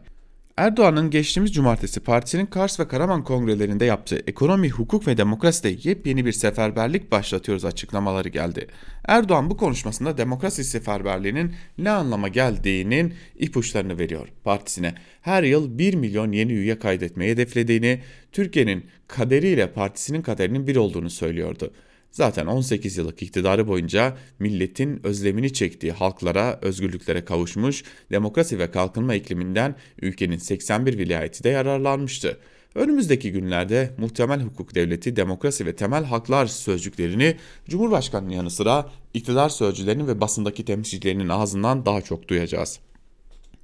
Erdoğan'ın 0.56 1.10
geçtiğimiz 1.10 1.54
cumartesi 1.54 2.00
partisinin 2.00 2.46
Kars 2.46 2.80
ve 2.80 2.88
Karaman 2.88 3.24
kongrelerinde 3.24 3.84
yaptığı 3.84 4.16
ekonomi, 4.26 4.70
hukuk 4.70 5.06
ve 5.06 5.16
demokraside 5.16 5.88
yepyeni 5.88 6.24
bir 6.26 6.32
seferberlik 6.32 7.12
başlatıyoruz 7.12 7.64
açıklamaları 7.64 8.28
geldi. 8.28 8.66
Erdoğan 9.08 9.50
bu 9.50 9.56
konuşmasında 9.56 10.18
demokrasi 10.18 10.64
seferberliğinin 10.64 11.54
ne 11.78 11.90
anlama 11.90 12.28
geldiğinin 12.28 13.14
ipuçlarını 13.38 13.98
veriyor 13.98 14.28
partisine. 14.44 14.94
Her 15.22 15.42
yıl 15.42 15.78
1 15.78 15.94
milyon 15.94 16.32
yeni 16.32 16.52
üye 16.52 16.78
kaydetmeyi 16.78 17.30
hedeflediğini, 17.30 18.00
Türkiye'nin 18.32 18.86
kaderiyle 19.08 19.72
partisinin 19.72 20.22
kaderinin 20.22 20.66
bir 20.66 20.76
olduğunu 20.76 21.10
söylüyordu. 21.10 21.72
Zaten 22.14 22.46
18 22.46 22.96
yıllık 22.96 23.22
iktidarı 23.22 23.68
boyunca 23.68 24.16
milletin 24.38 25.07
özlemini 25.07 25.53
çektiği 25.53 25.92
halklara, 25.92 26.59
özgürlüklere 26.62 27.24
kavuşmuş, 27.24 27.85
demokrasi 28.11 28.59
ve 28.59 28.70
kalkınma 28.70 29.14
ikliminden 29.14 29.74
ülkenin 30.03 30.37
81 30.37 30.98
vilayeti 30.98 31.44
de 31.44 31.48
yararlanmıştı. 31.48 32.38
Önümüzdeki 32.74 33.33
günlerde 33.33 33.90
muhtemel 33.98 34.40
hukuk 34.40 34.74
devleti, 34.74 35.16
demokrasi 35.16 35.66
ve 35.66 35.77
temel 35.77 36.05
haklar 36.05 36.46
sözcüklerini 36.46 37.37
Cumhurbaşkanı'nın 37.68 38.31
yanı 38.31 38.50
sıra 38.50 38.90
iktidar 39.14 39.48
sözcülerinin 39.48 40.07
ve 40.07 40.20
basındaki 40.20 40.64
temsilcilerinin 40.64 41.29
ağzından 41.29 41.87
daha 41.87 42.03
çok 42.03 42.29
duyacağız. 42.29 42.81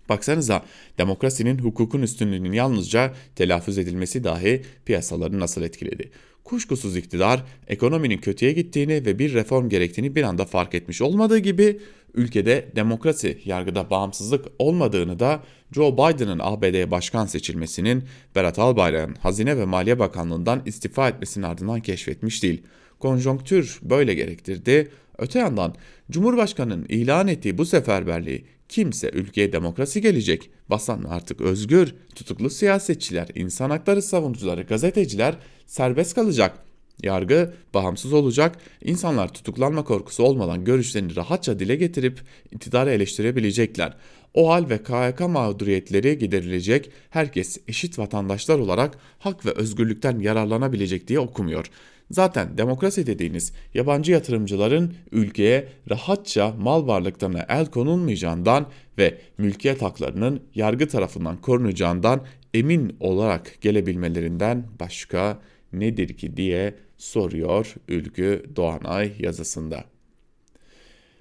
Baksanıza 0.09 0.65
demokrasinin 0.99 1.59
hukukun 1.59 2.03
üstünlüğünün 2.03 2.53
yalnızca 2.53 3.15
telaffuz 3.37 3.79
edilmesi 3.79 4.25
dahi 4.25 4.63
piyasaları 4.85 5.41
nasıl 5.41 5.63
etkiledi. 5.63 6.11
Kuşkusuz 6.51 6.97
iktidar 6.97 7.45
ekonominin 7.69 8.19
kötüye 8.19 8.53
gittiğini 8.53 9.07
ve 9.07 9.19
bir 9.19 9.35
reform 9.35 9.69
gerektiğini 9.69 10.15
bir 10.15 10.23
anda 10.23 10.45
fark 10.45 10.75
etmiş 10.75 11.03
olmadığı 11.03 11.39
gibi 11.39 11.81
ülkede 12.15 12.69
demokrasi, 12.77 13.39
yargıda 13.45 13.91
bağımsızlık 13.91 14.47
olmadığını 14.59 15.19
da 15.19 15.43
Joe 15.73 15.93
Biden'ın 15.93 16.41
ABD'ye 16.43 16.91
başkan 16.91 17.27
seçilmesinin 17.27 18.05
Berat 18.35 18.59
Albayrak'ın 18.59 19.15
Hazine 19.15 19.57
ve 19.57 19.65
Maliye 19.65 19.99
Bakanlığı'ndan 19.99 20.63
istifa 20.67 21.09
etmesinin 21.09 21.45
ardından 21.45 21.81
keşfetmiş 21.81 22.43
değil. 22.43 22.63
Konjonktür 22.99 23.79
böyle 23.83 24.15
gerektirdi. 24.15 24.91
Öte 25.19 25.39
yandan 25.39 25.75
Cumhurbaşkanı'nın 26.11 26.85
ilan 26.89 27.29
ettiği 27.29 27.59
bu 27.59 27.67
seferberliği 27.67 28.45
kimse 28.69 29.11
ülkeye 29.11 29.53
demokrasi 29.53 30.01
gelecek, 30.01 30.51
basan 30.71 31.05
artık 31.05 31.41
özgür, 31.41 31.95
tutuklu 32.15 32.51
siyasetçiler, 32.51 33.29
insan 33.35 33.71
hakları 33.71 34.03
savunucuları, 34.03 34.63
gazeteciler 34.63 35.35
serbest 35.71 36.15
kalacak. 36.15 36.59
Yargı 37.03 37.55
bağımsız 37.75 38.13
olacak, 38.13 38.59
insanlar 38.85 39.33
tutuklanma 39.35 39.85
korkusu 39.85 40.23
olmadan 40.23 40.65
görüşlerini 40.65 41.17
rahatça 41.17 41.59
dile 41.59 41.77
getirip 41.77 42.21
iktidarı 42.53 42.91
eleştirebilecekler. 42.91 43.97
O 44.35 44.51
hal 44.51 44.71
ve 44.71 44.79
KHK 44.79 45.21
mağduriyetleri 45.21 46.19
giderilecek, 46.19 46.91
herkes 47.11 47.59
eşit 47.69 47.99
vatandaşlar 47.99 48.59
olarak 48.59 48.99
hak 49.19 49.47
ve 49.47 49.51
özgürlükten 49.51 50.19
yararlanabilecek 50.19 51.09
diye 51.09 51.21
okumuyor. 51.21 51.67
Zaten 52.11 52.59
demokrasi 52.59 53.07
dediğiniz 53.07 53.53
yabancı 53.75 54.13
yatırımcıların 54.13 54.95
ülkeye 55.13 55.69
rahatça 55.91 56.55
mal 56.59 56.87
varlıklarına 56.87 57.47
el 57.49 57.67
konulmayacağından 57.67 58.67
ve 58.99 59.19
mülkiyet 59.39 59.83
haklarının 59.83 60.41
yargı 60.55 60.89
tarafından 60.89 61.37
korunacağından 61.37 62.21
emin 62.55 62.97
olarak 63.01 63.61
gelebilmelerinden 63.61 64.67
başka 64.81 65.39
nedir 65.73 66.17
ki 66.17 66.37
diye 66.37 66.75
soruyor 66.99 67.75
Ülkü 67.89 68.45
Doğanay 68.57 69.13
yazısında. 69.19 69.85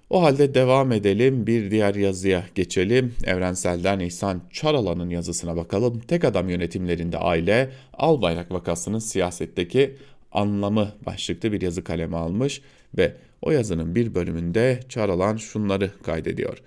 O 0.10 0.24
halde 0.24 0.54
devam 0.54 0.91
edelim 0.91 1.47
bir 1.47 1.72
diğer 1.72 1.95
yazıya 1.95 2.45
geçelim. 2.56 3.14
Evrensel'den 3.26 4.00
İhsan 4.00 4.41
Çaralan'ın 4.52 5.10
yazısına 5.10 5.56
bakalım. 5.56 6.00
Tek 6.00 6.24
adam 6.24 6.50
yönetimlerinde 6.50 7.18
aile 7.18 7.70
Albayrak 7.93 8.52
vakasının 8.52 9.00
siyasetteki 9.00 9.95
anlamı 10.32 10.91
başlıklı 11.06 11.52
bir 11.52 11.62
yazı 11.62 11.84
kaleme 11.84 12.18
almış 12.18 12.62
ve 12.97 13.14
o 13.41 13.52
yazının 13.52 13.95
bir 13.95 14.16
bölümünde 14.16 14.80
Çağrılan 14.89 15.38
şunları 15.38 15.91
kaydediyor. 16.04 16.58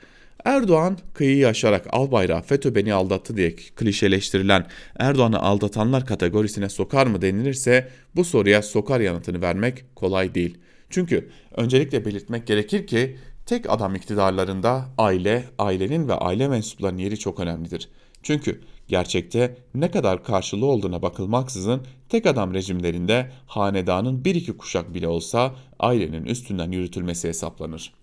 Erdoğan 0.44 0.98
kıyıyı 1.14 1.48
aşarak 1.48 1.86
al 1.90 2.10
bayrağı 2.10 2.42
FETÖ 2.42 2.74
beni 2.74 2.94
aldattı 2.94 3.36
diye 3.36 3.56
klişeleştirilen 3.56 4.66
Erdoğan'ı 4.98 5.40
aldatanlar 5.40 6.06
kategorisine 6.06 6.68
sokar 6.68 7.06
mı 7.06 7.22
denilirse 7.22 7.88
bu 8.16 8.24
soruya 8.24 8.62
sokar 8.62 9.00
yanıtını 9.00 9.42
vermek 9.42 9.84
kolay 9.96 10.34
değil. 10.34 10.58
Çünkü 10.90 11.30
öncelikle 11.56 12.04
belirtmek 12.04 12.46
gerekir 12.46 12.86
ki 12.86 13.16
tek 13.46 13.70
adam 13.70 13.94
iktidarlarında 13.94 14.84
aile, 14.98 15.44
ailenin 15.58 16.08
ve 16.08 16.14
aile 16.14 16.48
mensuplarının 16.48 16.98
yeri 16.98 17.18
çok 17.18 17.40
önemlidir. 17.40 17.88
Çünkü 18.22 18.60
gerçekte 18.88 19.56
ne 19.74 19.90
kadar 19.90 20.24
karşılığı 20.24 20.66
olduğuna 20.66 21.02
bakılmaksızın 21.02 21.82
tek 22.08 22.26
adam 22.26 22.54
rejimlerinde 22.54 23.30
hanedanın 23.46 24.24
bir 24.24 24.34
iki 24.34 24.56
kuşak 24.56 24.94
bile 24.94 25.08
olsa 25.08 25.54
ailenin 25.78 26.24
üstünden 26.24 26.72
yürütülmesi 26.72 27.28
hesaplanır. 27.28 28.01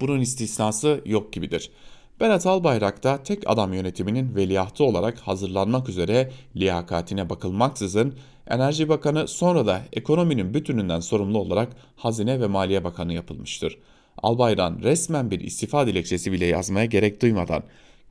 Bunun 0.00 0.20
istisnası 0.20 1.00
yok 1.06 1.32
gibidir. 1.32 1.70
Berat 2.20 2.46
Albayrak 2.46 3.04
da 3.04 3.22
tek 3.22 3.42
adam 3.46 3.72
yönetiminin 3.72 4.36
veliahtı 4.36 4.84
olarak 4.84 5.18
hazırlanmak 5.18 5.88
üzere 5.88 6.30
liyakatine 6.56 7.30
bakılmaksızın 7.30 8.14
Enerji 8.50 8.88
Bakanı 8.88 9.28
sonra 9.28 9.66
da 9.66 9.82
ekonominin 9.92 10.54
bütününden 10.54 11.00
sorumlu 11.00 11.38
olarak 11.38 11.68
Hazine 11.96 12.40
ve 12.40 12.46
Maliye 12.46 12.84
Bakanı 12.84 13.12
yapılmıştır. 13.12 13.78
Albayrak'ın 14.18 14.82
resmen 14.82 15.30
bir 15.30 15.40
istifa 15.40 15.86
dilekçesi 15.86 16.32
bile 16.32 16.46
yazmaya 16.46 16.86
gerek 16.86 17.22
duymadan 17.22 17.62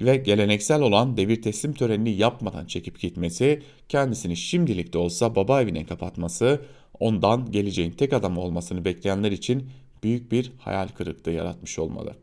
ve 0.02 0.16
geleneksel 0.16 0.82
olan 0.82 1.18
devir 1.18 1.42
teslim 1.42 1.74
törenini 1.74 2.10
yapmadan 2.10 2.66
çekip 2.66 3.00
gitmesi, 3.00 3.62
kendisini 3.90 4.38
şimdilik 4.38 4.94
de 4.94 4.98
olsa 4.98 5.36
baba 5.36 5.62
evine 5.62 5.86
kapatması, 5.86 6.62
ondan 7.00 7.52
geleceğin 7.52 7.92
tek 7.92 8.14
adam 8.14 8.38
olmasını 8.38 8.86
bekleyenler 8.86 9.32
için 9.32 9.70
büyük 10.04 10.32
bir 10.32 10.52
hayal 10.60 10.88
kırıklığı 10.88 11.32
yaratmış 11.32 11.80
olmalı. 11.80 12.16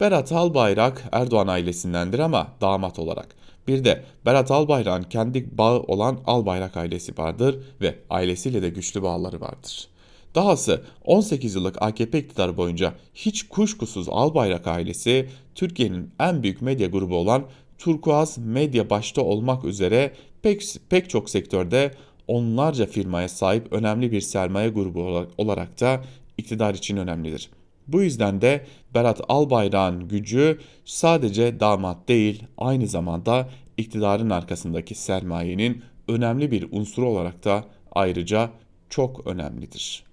Berat 0.00 0.32
Albayrak 0.32 1.04
Erdoğan 1.12 1.46
ailesindendir 1.46 2.18
ama 2.18 2.48
damat 2.60 2.98
olarak. 2.98 3.36
Bir 3.68 3.84
de 3.84 4.04
Berat 4.26 4.50
Albayrak'ın 4.50 5.02
kendi 5.02 5.58
bağı 5.58 5.80
olan 5.80 6.20
Albayrak 6.26 6.76
ailesi 6.76 7.18
vardır 7.18 7.58
ve 7.80 7.98
ailesiyle 8.10 8.62
de 8.62 8.68
güçlü 8.68 9.02
bağları 9.02 9.40
vardır. 9.40 9.88
Dahası 10.34 10.82
18 11.04 11.54
yıllık 11.54 11.82
AKP 11.82 12.18
iktidarı 12.18 12.56
boyunca 12.56 12.94
hiç 13.14 13.48
kuşkusuz 13.48 14.08
Albayrak 14.08 14.66
ailesi 14.66 15.28
Türkiye'nin 15.54 16.10
en 16.20 16.42
büyük 16.42 16.62
medya 16.62 16.88
grubu 16.88 17.16
olan 17.16 17.44
Turkuaz 17.78 18.38
Medya 18.38 18.90
başta 18.90 19.22
olmak 19.22 19.64
üzere 19.64 20.12
pek, 20.42 20.76
pek 20.88 21.10
çok 21.10 21.30
sektörde 21.30 21.94
onlarca 22.28 22.86
firmaya 22.86 23.28
sahip 23.28 23.72
önemli 23.72 24.12
bir 24.12 24.20
sermaye 24.20 24.68
grubu 24.68 25.26
olarak 25.38 25.80
da 25.80 26.04
iktidar 26.42 26.74
için 26.74 26.96
önemlidir. 26.96 27.50
Bu 27.88 28.02
yüzden 28.02 28.40
de 28.40 28.66
Berat 28.94 29.20
Albayrak'ın 29.28 30.08
gücü 30.08 30.58
sadece 30.84 31.60
damat 31.60 32.08
değil 32.08 32.42
aynı 32.58 32.86
zamanda 32.86 33.48
iktidarın 33.76 34.30
arkasındaki 34.30 34.94
sermayenin 34.94 35.82
önemli 36.08 36.50
bir 36.50 36.68
unsuru 36.70 37.08
olarak 37.08 37.44
da 37.44 37.64
ayrıca 37.92 38.50
çok 38.90 39.26
önemlidir. 39.26 40.04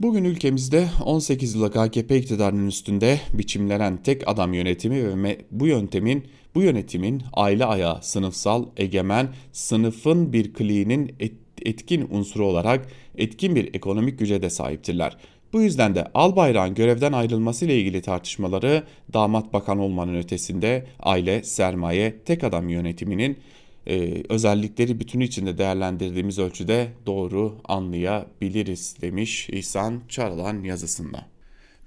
Bugün 0.00 0.24
ülkemizde 0.24 0.88
18 1.04 1.54
yıllık 1.54 1.76
AKP 1.76 2.16
iktidarının 2.16 2.66
üstünde 2.66 3.20
biçimlenen 3.32 4.02
tek 4.02 4.28
adam 4.28 4.54
yönetimi 4.54 5.24
ve 5.24 5.44
bu 5.50 5.66
yöntemin 5.66 6.24
bu 6.54 6.62
yönetimin 6.62 7.22
aile 7.32 7.64
ayağı, 7.64 8.02
sınıfsal, 8.02 8.66
egemen, 8.76 9.28
sınıfın 9.52 10.32
bir 10.32 10.54
kliğinin 10.54 11.16
etkin 11.62 12.06
unsuru 12.10 12.46
olarak 12.46 12.88
etkin 13.18 13.54
bir 13.54 13.74
ekonomik 13.74 14.18
güce 14.18 14.42
de 14.42 14.50
sahiptirler. 14.50 15.16
Bu 15.52 15.62
yüzden 15.62 15.94
de 15.94 16.06
Albayrak'ın 16.14 16.74
görevden 16.74 17.12
ayrılması 17.12 17.64
ile 17.64 17.80
ilgili 17.80 18.02
tartışmaları 18.02 18.82
damat 19.12 19.52
bakan 19.52 19.78
olmanın 19.78 20.14
ötesinde 20.14 20.86
aile, 21.00 21.42
sermaye, 21.42 22.18
tek 22.24 22.44
adam 22.44 22.68
yönetiminin 22.68 23.38
e, 23.86 24.22
özellikleri 24.28 25.00
bütünü 25.00 25.24
içinde 25.24 25.58
değerlendirdiğimiz 25.58 26.38
ölçüde 26.38 26.88
doğru 27.06 27.56
anlayabiliriz 27.64 28.96
demiş 29.00 29.48
İhsan 29.50 30.00
Çarılan 30.08 30.62
yazısında. 30.62 31.26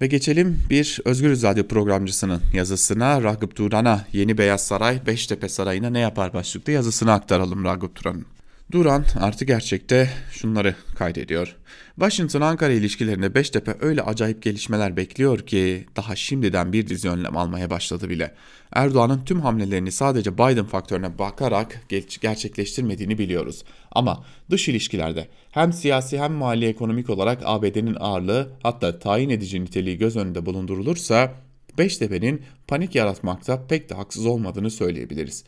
Ve 0.00 0.06
geçelim 0.06 0.58
bir 0.70 1.00
Özgür 1.04 1.42
Radyo 1.42 1.66
programcısının 1.66 2.42
yazısına 2.54 3.22
Ragıp 3.22 3.56
Duran'a 3.56 4.06
Yeni 4.12 4.38
Beyaz 4.38 4.66
Saray 4.66 5.06
Beştepe 5.06 5.48
Sarayı'na 5.48 5.90
ne 5.90 6.00
yapar 6.00 6.32
başlıklı 6.32 6.72
yazısını 6.72 7.12
aktaralım 7.12 7.64
Ragıp 7.64 8.04
Duran'ın. 8.04 8.26
Duran 8.70 9.04
artı 9.20 9.44
gerçekte 9.44 10.10
şunları 10.32 10.74
kaydediyor. 10.94 11.56
Washington-Ankara 11.98 12.72
ilişkilerinde 12.72 13.34
Beştepe 13.34 13.76
öyle 13.80 14.02
acayip 14.02 14.42
gelişmeler 14.42 14.96
bekliyor 14.96 15.38
ki 15.38 15.86
daha 15.96 16.16
şimdiden 16.16 16.72
bir 16.72 16.86
dizi 16.86 17.08
önlem 17.08 17.36
almaya 17.36 17.70
başladı 17.70 18.10
bile. 18.10 18.34
Erdoğan'ın 18.72 19.24
tüm 19.24 19.40
hamlelerini 19.40 19.92
sadece 19.92 20.34
Biden 20.34 20.64
faktörüne 20.64 21.18
bakarak 21.18 21.80
gerçekleştirmediğini 22.20 23.18
biliyoruz. 23.18 23.64
Ama 23.92 24.24
dış 24.50 24.68
ilişkilerde 24.68 25.28
hem 25.50 25.72
siyasi 25.72 26.18
hem 26.18 26.32
mali 26.32 26.66
ekonomik 26.66 27.10
olarak 27.10 27.42
ABD'nin 27.44 27.96
ağırlığı 28.00 28.52
hatta 28.62 28.98
tayin 28.98 29.30
edici 29.30 29.64
niteliği 29.64 29.98
göz 29.98 30.16
önünde 30.16 30.46
bulundurulursa 30.46 31.34
Beştepe'nin 31.78 32.42
panik 32.68 32.94
yaratmakta 32.94 33.66
pek 33.66 33.90
de 33.90 33.94
haksız 33.94 34.26
olmadığını 34.26 34.70
söyleyebiliriz. 34.70 35.44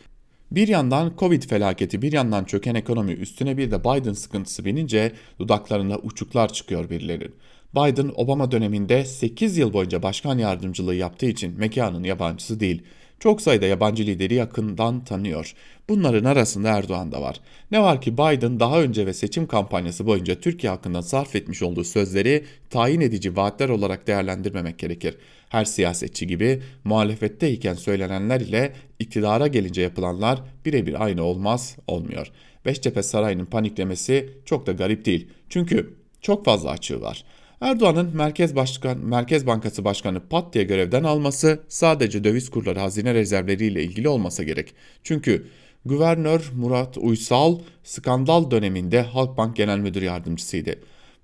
Bir 0.52 0.68
yandan 0.68 1.12
Covid 1.18 1.42
felaketi, 1.42 2.02
bir 2.02 2.12
yandan 2.12 2.44
çöken 2.44 2.74
ekonomi, 2.74 3.12
üstüne 3.12 3.56
bir 3.56 3.70
de 3.70 3.80
Biden 3.80 4.12
sıkıntısı 4.12 4.64
binince 4.64 5.12
dudaklarında 5.38 5.98
uçuklar 5.98 6.52
çıkıyor 6.52 6.90
birilerinin. 6.90 7.34
Biden 7.74 8.12
Obama 8.14 8.50
döneminde 8.50 9.04
8 9.04 9.56
yıl 9.56 9.72
boyunca 9.72 10.02
başkan 10.02 10.38
yardımcılığı 10.38 10.94
yaptığı 10.94 11.26
için 11.26 11.58
mekanın 11.58 12.04
yabancısı 12.04 12.60
değil. 12.60 12.82
Çok 13.20 13.42
sayıda 13.42 13.66
yabancı 13.66 14.02
lideri 14.02 14.34
yakından 14.34 15.04
tanıyor. 15.04 15.54
Bunların 15.88 16.24
arasında 16.24 16.68
Erdoğan 16.68 17.12
da 17.12 17.22
var. 17.22 17.40
Ne 17.70 17.82
var 17.82 18.00
ki 18.00 18.12
Biden 18.12 18.60
daha 18.60 18.82
önce 18.82 19.06
ve 19.06 19.14
seçim 19.14 19.46
kampanyası 19.46 20.06
boyunca 20.06 20.40
Türkiye 20.40 20.70
hakkında 20.70 21.02
sarf 21.02 21.36
etmiş 21.36 21.62
olduğu 21.62 21.84
sözleri 21.84 22.44
tayin 22.70 23.00
edici 23.00 23.36
vaatler 23.36 23.68
olarak 23.68 24.06
değerlendirmemek 24.06 24.78
gerekir. 24.78 25.16
Her 25.52 25.64
siyasetçi 25.64 26.26
gibi 26.26 26.62
muhalefetteyken 26.84 27.74
söylenenler 27.74 28.40
ile 28.40 28.72
iktidara 28.98 29.46
gelince 29.46 29.82
yapılanlar 29.82 30.42
birebir 30.64 31.04
aynı 31.04 31.22
olmaz, 31.22 31.76
olmuyor. 31.86 32.30
Beştepe 32.64 33.02
Sarayı'nın 33.02 33.46
paniklemesi 33.46 34.30
çok 34.44 34.66
da 34.66 34.72
garip 34.72 35.04
değil. 35.04 35.28
Çünkü 35.48 35.94
çok 36.20 36.44
fazla 36.44 36.70
açığı 36.70 37.00
var. 37.00 37.24
Erdoğan'ın 37.60 38.16
Merkez, 38.16 38.56
Başkan, 38.56 38.98
Merkez 38.98 39.46
Bankası 39.46 39.84
Başkanı 39.84 40.20
pat 40.28 40.54
diye 40.54 40.64
görevden 40.64 41.04
alması 41.04 41.60
sadece 41.68 42.24
döviz 42.24 42.50
kurları 42.50 42.78
hazine 42.78 43.14
rezervleriyle 43.14 43.82
ilgili 43.82 44.08
olmasa 44.08 44.42
gerek. 44.42 44.74
Çünkü 45.02 45.46
Güvernör 45.86 46.50
Murat 46.54 46.98
Uysal 46.98 47.58
skandal 47.82 48.50
döneminde 48.50 49.02
Halkbank 49.02 49.56
Genel 49.56 49.78
Müdür 49.78 50.02
Yardımcısıydı. 50.02 50.74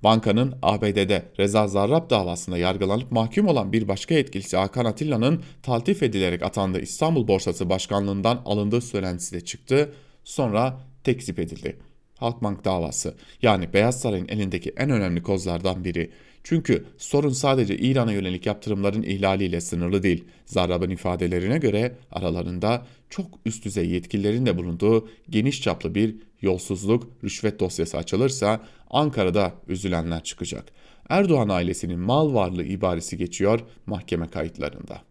Bankanın 0.04 0.54
ABD'de 0.62 1.22
Reza 1.38 1.68
Zarrab 1.68 2.10
davasında 2.10 2.58
yargılanıp 2.58 3.12
mahkum 3.12 3.46
olan 3.46 3.72
bir 3.72 3.88
başka 3.88 4.14
yetkilisi 4.14 4.56
Hakan 4.56 4.84
Atilla'nın 4.84 5.42
taltif 5.62 6.02
edilerek 6.02 6.42
atandığı 6.42 6.80
İstanbul 6.80 7.28
Borsası 7.28 7.70
Başkanlığından 7.70 8.42
alındığı 8.44 8.80
söylentisi 8.80 9.34
de 9.34 9.40
çıktı. 9.40 9.92
Sonra 10.24 10.80
tekzip 11.04 11.38
edildi. 11.38 11.78
Halkbank 12.16 12.64
davası 12.64 13.14
yani 13.42 13.72
Beyaz 13.72 14.00
Saray'ın 14.00 14.28
elindeki 14.28 14.74
en 14.76 14.90
önemli 14.90 15.22
kozlardan 15.22 15.84
biri. 15.84 16.10
Çünkü 16.48 16.84
sorun 16.98 17.30
sadece 17.30 17.76
İran'a 17.78 18.12
yönelik 18.12 18.46
yaptırımların 18.46 19.02
ihlaliyle 19.02 19.60
sınırlı 19.60 20.02
değil. 20.02 20.24
Zarrab'ın 20.46 20.90
ifadelerine 20.90 21.58
göre 21.58 21.96
aralarında 22.12 22.86
çok 23.10 23.26
üst 23.46 23.64
düzey 23.64 23.88
yetkililerin 23.88 24.46
de 24.46 24.56
bulunduğu 24.56 25.08
geniş 25.30 25.62
çaplı 25.62 25.94
bir 25.94 26.16
yolsuzluk, 26.42 27.08
rüşvet 27.24 27.60
dosyası 27.60 27.96
açılırsa 27.96 28.60
Ankara'da 28.90 29.52
üzülenler 29.68 30.24
çıkacak. 30.24 30.64
Erdoğan 31.08 31.48
ailesinin 31.48 32.00
mal 32.00 32.34
varlığı 32.34 32.64
ibaresi 32.64 33.16
geçiyor 33.16 33.60
mahkeme 33.86 34.28
kayıtlarında. 34.28 35.02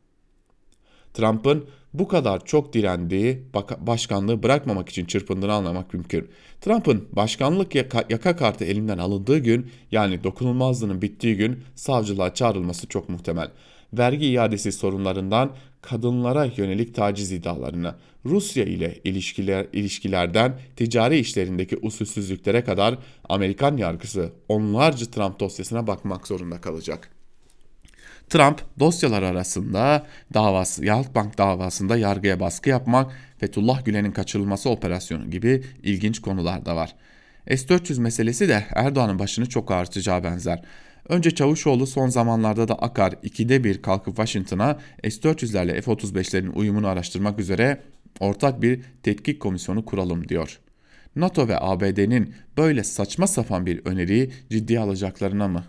Trump'ın 1.13 1.65
bu 1.99 2.07
kadar 2.07 2.45
çok 2.45 2.73
direndiği 2.73 3.41
başkanlığı 3.79 4.43
bırakmamak 4.43 4.89
için 4.89 5.05
çırpındığını 5.05 5.53
anlamak 5.53 5.93
mümkün. 5.93 6.29
Trump'ın 6.61 7.07
başkanlık 7.11 7.75
yaka, 7.75 8.03
yaka 8.09 8.35
kartı 8.35 8.65
elinden 8.65 8.97
alındığı 8.97 9.37
gün 9.37 9.67
yani 9.91 10.23
dokunulmazlığının 10.23 11.01
bittiği 11.01 11.35
gün 11.35 11.63
savcılığa 11.75 12.33
çağrılması 12.33 12.87
çok 12.87 13.09
muhtemel. 13.09 13.51
Vergi 13.93 14.25
iadesi 14.25 14.71
sorunlarından 14.71 15.51
kadınlara 15.81 16.45
yönelik 16.57 16.95
taciz 16.95 17.31
iddialarına, 17.31 17.95
Rusya 18.25 18.63
ile 18.63 18.99
ilişkiler, 19.03 19.67
ilişkilerden 19.73 20.59
ticari 20.75 21.19
işlerindeki 21.19 21.77
usulsüzlüklere 21.81 22.63
kadar 22.63 22.97
Amerikan 23.29 23.77
yargısı 23.77 24.31
onlarca 24.49 25.05
Trump 25.05 25.39
dosyasına 25.39 25.87
bakmak 25.87 26.27
zorunda 26.27 26.61
kalacak. 26.61 27.16
Trump 28.29 28.61
dosyalar 28.79 29.23
arasında 29.23 30.05
davası, 30.33 30.91
Halkbank 30.91 31.37
davasında 31.37 31.97
yargıya 31.97 32.39
baskı 32.39 32.69
yapmak, 32.69 33.11
Fethullah 33.37 33.85
Gülen'in 33.85 34.11
kaçırılması 34.11 34.69
operasyonu 34.69 35.31
gibi 35.31 35.63
ilginç 35.83 36.19
konular 36.19 36.65
da 36.65 36.75
var. 36.75 36.95
S-400 37.49 37.99
meselesi 37.99 38.49
de 38.49 38.65
Erdoğan'ın 38.75 39.19
başını 39.19 39.49
çok 39.49 39.71
ağrıtacağı 39.71 40.23
benzer. 40.23 40.61
Önce 41.09 41.31
Çavuşoğlu 41.35 41.87
son 41.87 42.09
zamanlarda 42.09 42.67
da 42.67 42.75
Akar 42.75 43.13
ikide 43.23 43.63
bir 43.63 43.81
kalkıp 43.81 44.15
Washington'a 44.15 44.79
S-400'lerle 45.03 45.81
F-35'lerin 45.81 46.51
uyumunu 46.51 46.87
araştırmak 46.87 47.39
üzere 47.39 47.81
ortak 48.19 48.61
bir 48.61 48.81
tetkik 49.03 49.39
komisyonu 49.39 49.85
kuralım 49.85 50.29
diyor. 50.29 50.59
NATO 51.19 51.47
ve 51.47 51.59
ABD'nin 51.59 52.33
böyle 52.57 52.83
saçma 52.83 53.27
sapan 53.27 53.65
bir 53.65 53.85
öneriyi 53.85 54.31
ciddiye 54.49 54.79
alacaklarına 54.79 55.47
mı 55.47 55.63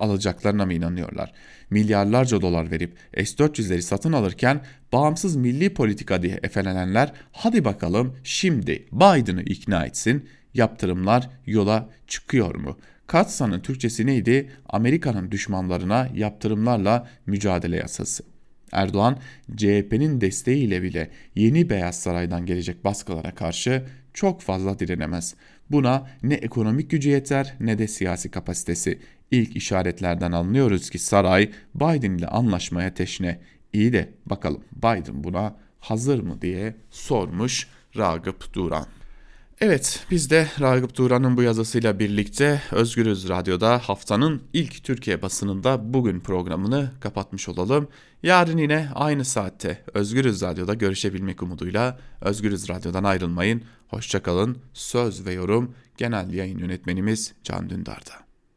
alacaklarına 0.00 0.66
mı 0.66 0.74
inanıyorlar? 0.74 1.32
Milyarlarca 1.70 2.40
dolar 2.40 2.70
verip 2.70 2.96
S-400'leri 3.14 3.82
satın 3.82 4.12
alırken 4.12 4.60
bağımsız 4.92 5.36
milli 5.36 5.74
politika 5.74 6.22
diye 6.22 6.40
efelenenler 6.42 7.12
hadi 7.32 7.64
bakalım 7.64 8.16
şimdi 8.24 8.86
Biden'ı 8.92 9.42
ikna 9.42 9.86
etsin 9.86 10.28
yaptırımlar 10.54 11.30
yola 11.46 11.88
çıkıyor 12.06 12.54
mu? 12.54 12.78
Katsa'nın 13.06 13.60
Türkçesi 13.60 14.06
neydi? 14.06 14.50
Amerika'nın 14.68 15.30
düşmanlarına 15.30 16.08
yaptırımlarla 16.14 17.08
mücadele 17.26 17.76
yasası. 17.76 18.24
Erdoğan 18.72 19.18
CHP'nin 19.56 20.20
desteğiyle 20.20 20.82
bile 20.82 21.10
yeni 21.34 21.70
Beyaz 21.70 22.00
Saray'dan 22.00 22.46
gelecek 22.46 22.84
baskılara 22.84 23.34
karşı 23.34 23.84
çok 24.14 24.40
fazla 24.40 24.78
direnemez. 24.78 25.34
Buna 25.70 26.06
ne 26.22 26.34
ekonomik 26.34 26.90
gücü 26.90 27.10
yeter 27.10 27.54
ne 27.60 27.78
de 27.78 27.88
siyasi 27.88 28.30
kapasitesi. 28.30 28.98
İlk 29.30 29.56
işaretlerden 29.56 30.32
anlıyoruz 30.32 30.90
ki 30.90 30.98
saray 30.98 31.50
Biden 31.74 32.18
ile 32.18 32.26
anlaşmaya 32.26 32.94
teşne. 32.94 33.40
İyi 33.72 33.92
de 33.92 34.12
bakalım 34.26 34.64
Biden 34.76 35.24
buna 35.24 35.56
hazır 35.80 36.20
mı 36.20 36.42
diye 36.42 36.76
sormuş 36.90 37.68
Ragıp 37.96 38.54
Duran. 38.54 38.86
Evet 39.60 40.06
biz 40.10 40.30
de 40.30 40.48
Ragıp 40.60 40.96
Duran'ın 40.96 41.36
bu 41.36 41.42
yazısıyla 41.42 41.98
birlikte 41.98 42.62
Özgürüz 42.72 43.28
Radyo'da 43.28 43.78
haftanın 43.78 44.42
ilk 44.52 44.84
Türkiye 44.84 45.22
basınında 45.22 45.94
bugün 45.94 46.20
programını 46.20 46.90
kapatmış 47.00 47.48
olalım. 47.48 47.88
Yarın 48.22 48.58
yine 48.58 48.88
aynı 48.94 49.24
saatte 49.24 49.84
Özgürüz 49.94 50.42
Radyo'da 50.42 50.74
görüşebilmek 50.74 51.42
umuduyla 51.42 51.98
Özgürüz 52.20 52.68
Radyo'dan 52.68 53.04
ayrılmayın. 53.04 53.62
Hoşçakalın. 53.88 54.58
Söz 54.72 55.26
ve 55.26 55.32
yorum 55.32 55.74
Genel 55.96 56.30
Yayın 56.30 56.58
Yönetmenimiz 56.58 57.34
Can 57.44 57.70
Dündar'da. 57.70 58.31